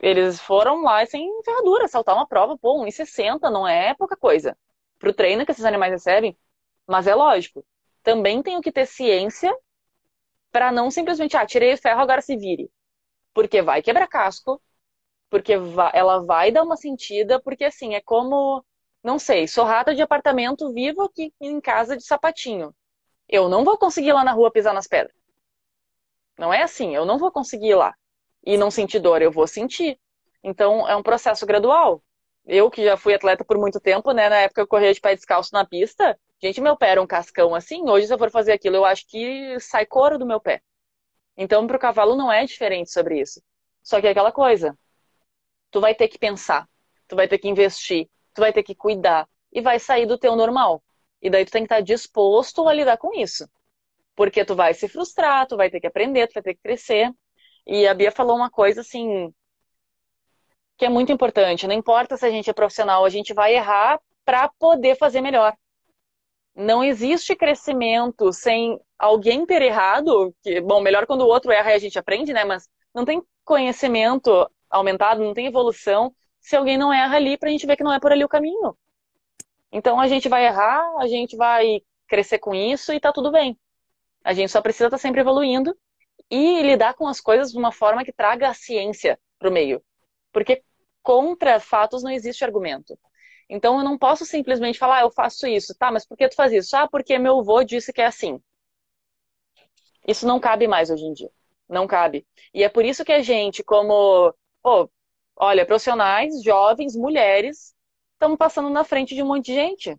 [0.00, 4.56] eles foram lá sem ferradura, saltar uma prova, pô, 1,60 não é pouca coisa.
[4.98, 6.36] Pro treino que esses animais recebem.
[6.86, 7.64] Mas é lógico,
[8.02, 9.54] também tenho que ter ciência
[10.52, 12.70] para não simplesmente, ah, tirei o ferro, agora se vire.
[13.34, 14.62] Porque vai quebrar casco,
[15.30, 18.64] porque vai, ela vai dar uma sentida, porque assim, é como
[19.02, 22.74] não sei, sou rata de apartamento, vivo aqui em casa de sapatinho.
[23.28, 25.14] Eu não vou conseguir lá na rua pisar nas pedras.
[26.38, 27.94] Não é assim, eu não vou conseguir ir lá
[28.46, 29.98] e não sentir dor, eu vou sentir.
[30.42, 32.02] Então é um processo gradual.
[32.46, 35.14] Eu que já fui atleta por muito tempo, né, na época eu corria de pé
[35.16, 38.52] descalço na pista, gente, meu pé era um cascão assim, hoje se eu for fazer
[38.52, 40.62] aquilo, eu acho que sai couro do meu pé.
[41.36, 43.42] Então pro cavalo não é diferente sobre isso.
[43.82, 44.78] Só que é aquela coisa,
[45.72, 46.68] tu vai ter que pensar,
[47.08, 50.36] tu vai ter que investir, tu vai ter que cuidar e vai sair do teu
[50.36, 50.82] normal.
[51.20, 53.48] E daí tu tem que estar disposto a lidar com isso.
[54.14, 57.10] Porque tu vai se frustrar, tu vai ter que aprender, tu vai ter que crescer.
[57.66, 59.32] E a Bia falou uma coisa assim
[60.76, 61.66] que é muito importante.
[61.66, 65.56] Não importa se a gente é profissional, a gente vai errar para poder fazer melhor.
[66.54, 70.34] Não existe crescimento sem alguém ter errado.
[70.42, 72.44] Que, bom, melhor quando o outro erra e a gente aprende, né?
[72.44, 77.52] Mas não tem conhecimento aumentado, não tem evolução se alguém não erra ali para a
[77.52, 78.76] gente ver que não é por ali o caminho.
[79.72, 83.58] Então a gente vai errar, a gente vai crescer com isso e tá tudo bem.
[84.24, 85.76] A gente só precisa estar tá sempre evoluindo
[86.30, 89.82] e lidar com as coisas de uma forma que traga a ciência pro meio.
[90.32, 90.62] Porque
[91.02, 92.98] contra fatos não existe argumento.
[93.48, 96.34] Então eu não posso simplesmente falar, ah, eu faço isso, tá, mas por que tu
[96.34, 96.76] faz isso?
[96.76, 98.40] Ah, porque meu avô disse que é assim.
[100.06, 101.30] Isso não cabe mais hoje em dia.
[101.68, 102.26] Não cabe.
[102.54, 104.88] E é por isso que a gente, como, pô,
[105.38, 107.74] Olha, profissionais, jovens, mulheres,
[108.12, 109.96] estamos passando na frente de um monte de gente.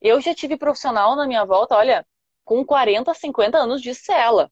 [0.00, 2.06] Eu já tive profissional na minha volta, olha,
[2.44, 4.50] com 40, 50 anos de cela.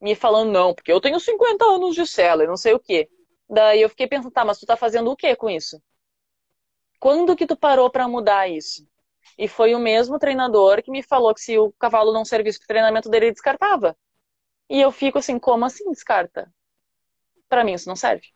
[0.00, 3.08] Me falando, não, porque eu tenho 50 anos de cela e não sei o quê.
[3.48, 5.82] Daí eu fiquei pensando, tá, mas tu tá fazendo o que com isso?
[6.98, 8.86] Quando que tu parou para mudar isso?
[9.36, 12.68] E foi o mesmo treinador que me falou que se o cavalo não servisse pro
[12.68, 13.96] treinamento dele, ele descartava.
[14.68, 16.52] E eu fico assim, como assim descarta?
[17.48, 18.28] Para mim isso não serve.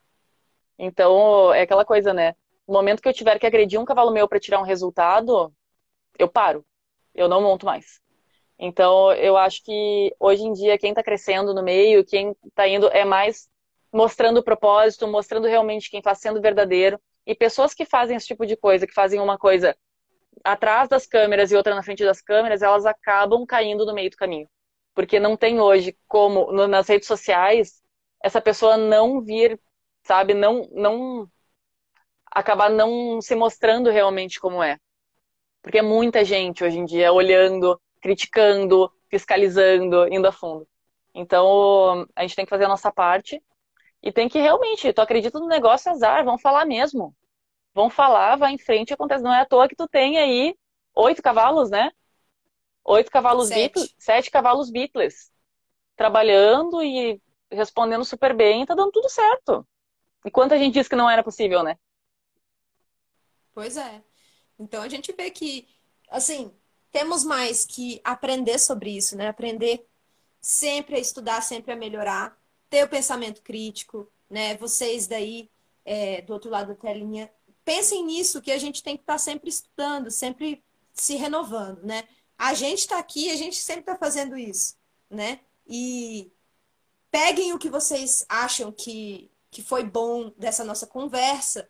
[0.79, 2.35] Então, é aquela coisa, né?
[2.67, 5.55] No momento que eu tiver que agredir um cavalo meu para tirar um resultado,
[6.19, 6.67] eu paro.
[7.15, 8.01] Eu não monto mais.
[8.59, 12.89] Então, eu acho que hoje em dia, quem está crescendo no meio, quem está indo,
[12.89, 13.49] é mais
[13.93, 17.01] mostrando o propósito, mostrando realmente quem está sendo verdadeiro.
[17.27, 19.77] E pessoas que fazem esse tipo de coisa, que fazem uma coisa
[20.43, 24.17] atrás das câmeras e outra na frente das câmeras, elas acabam caindo no meio do
[24.17, 24.49] caminho.
[24.95, 27.83] Porque não tem hoje como, nas redes sociais,
[28.23, 29.61] essa pessoa não vir,
[30.03, 31.29] sabe, não, não
[32.31, 34.79] acabar não se mostrando realmente como é.
[35.63, 40.69] Porque é muita gente hoje em dia olhando, criticando, fiscalizando, indo a fundo.
[41.15, 43.43] Então, a gente tem que fazer a nossa parte
[44.03, 47.17] e tem que realmente, tu acredita no negócio, azar, vão falar mesmo.
[47.73, 49.25] Vão falar, vai em frente, acontece.
[49.25, 50.55] Não é à toa que tu tem aí
[50.95, 51.91] oito cavalos, né?
[52.85, 55.33] Oito cavalos Beatles, sete cavalos Beatles.
[55.97, 57.19] Trabalhando e
[57.51, 59.67] respondendo super bem, tá dando tudo certo.
[60.27, 61.79] E quanta gente disse que não era possível, né?
[63.55, 64.05] Pois é.
[64.59, 65.67] Então a gente vê que,
[66.11, 66.55] assim,
[66.95, 69.27] temos mais que aprender sobre isso, né?
[69.27, 69.85] Aprender
[70.41, 72.41] sempre a estudar, sempre a melhorar,
[72.71, 74.57] ter o pensamento crítico, né?
[74.59, 75.51] Vocês daí,
[75.85, 77.29] é, do outro lado da telinha,
[77.65, 82.05] pensem nisso, que a gente tem que estar tá sempre estudando, sempre se renovando, né?
[82.39, 84.77] A gente está aqui, a gente sempre está fazendo isso,
[85.11, 85.41] né?
[85.67, 86.31] E
[87.11, 91.69] peguem o que vocês acham que, que foi bom dessa nossa conversa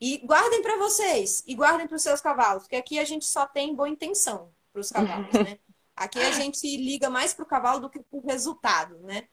[0.00, 3.48] e guardem para vocês e guardem para os seus cavalos, porque aqui a gente só
[3.48, 5.58] tem boa intenção para os cavalos, né?
[6.00, 9.28] Aqui a gente liga mais para o cavalo do que para o resultado, né?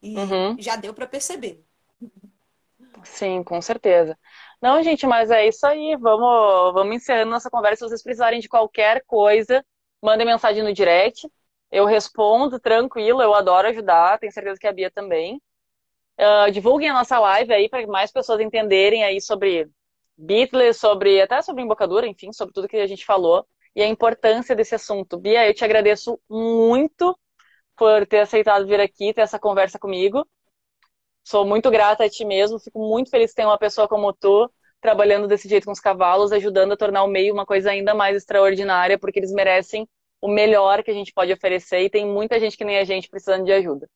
[0.00, 0.56] E uhum.
[0.58, 1.64] já deu para perceber.
[3.02, 4.16] Sim, com certeza.
[4.60, 5.96] Não, gente, mas é isso aí.
[5.96, 7.84] Vamos, vamos encerrando nossa conversa.
[7.84, 9.64] Se vocês precisarem de qualquer coisa,
[10.00, 11.28] mandem mensagem no direct.
[11.70, 14.18] Eu respondo tranquilo, eu adoro ajudar.
[14.18, 15.42] Tenho certeza que a Bia também.
[16.18, 19.68] Uh, divulguem a nossa live aí para mais pessoas entenderem aí sobre
[20.16, 24.54] Beatles, sobre até sobre embocadura, enfim, sobre tudo que a gente falou e a importância
[24.54, 25.18] desse assunto.
[25.18, 27.18] Bia, eu te agradeço muito
[27.76, 30.26] por ter aceitado vir aqui, ter essa conversa comigo.
[31.24, 34.50] Sou muito grata a ti mesmo, fico muito feliz que tem uma pessoa como tu
[34.80, 38.16] trabalhando desse jeito com os cavalos, ajudando a tornar o meio uma coisa ainda mais
[38.16, 39.88] extraordinária, porque eles merecem
[40.20, 43.08] o melhor que a gente pode oferecer e tem muita gente que nem a gente
[43.08, 43.88] precisando de ajuda.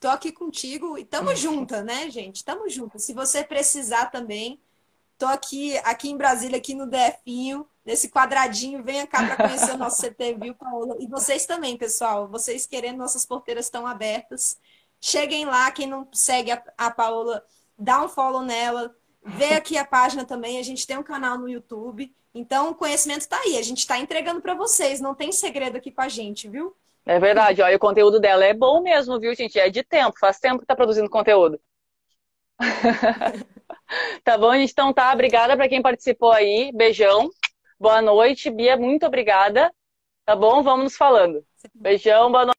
[0.00, 2.42] Tô aqui contigo e tamo junta, né, gente?
[2.42, 2.98] Tamo junto.
[2.98, 4.58] Se você precisar também,
[5.20, 8.82] Tô aqui, aqui em Brasília, aqui no DFinho, nesse quadradinho.
[8.82, 10.96] Venha cá para conhecer o nosso CT, viu, Paola?
[10.98, 12.26] E vocês também, pessoal.
[12.26, 14.58] Vocês querendo, nossas porteiras estão abertas.
[14.98, 17.44] Cheguem lá, quem não segue a, a Paola,
[17.78, 18.96] dá um follow nela.
[19.22, 20.58] Vê aqui a página também.
[20.58, 22.10] A gente tem um canal no YouTube.
[22.34, 23.58] Então, o conhecimento está aí.
[23.58, 25.02] A gente está entregando para vocês.
[25.02, 26.74] Não tem segredo aqui com a gente, viu?
[27.04, 27.60] É verdade.
[27.60, 29.58] Olha, o conteúdo dela é bom mesmo, viu, gente?
[29.58, 30.18] É de tempo.
[30.18, 31.60] Faz tempo que está produzindo conteúdo.
[34.24, 34.70] Tá bom, gente?
[34.72, 36.70] Então tá, obrigada para quem participou aí.
[36.74, 37.30] Beijão.
[37.78, 39.72] Boa noite, Bia, muito obrigada.
[40.24, 40.62] Tá bom?
[40.62, 41.44] Vamos nos falando.
[41.74, 42.48] Beijão, boa noite.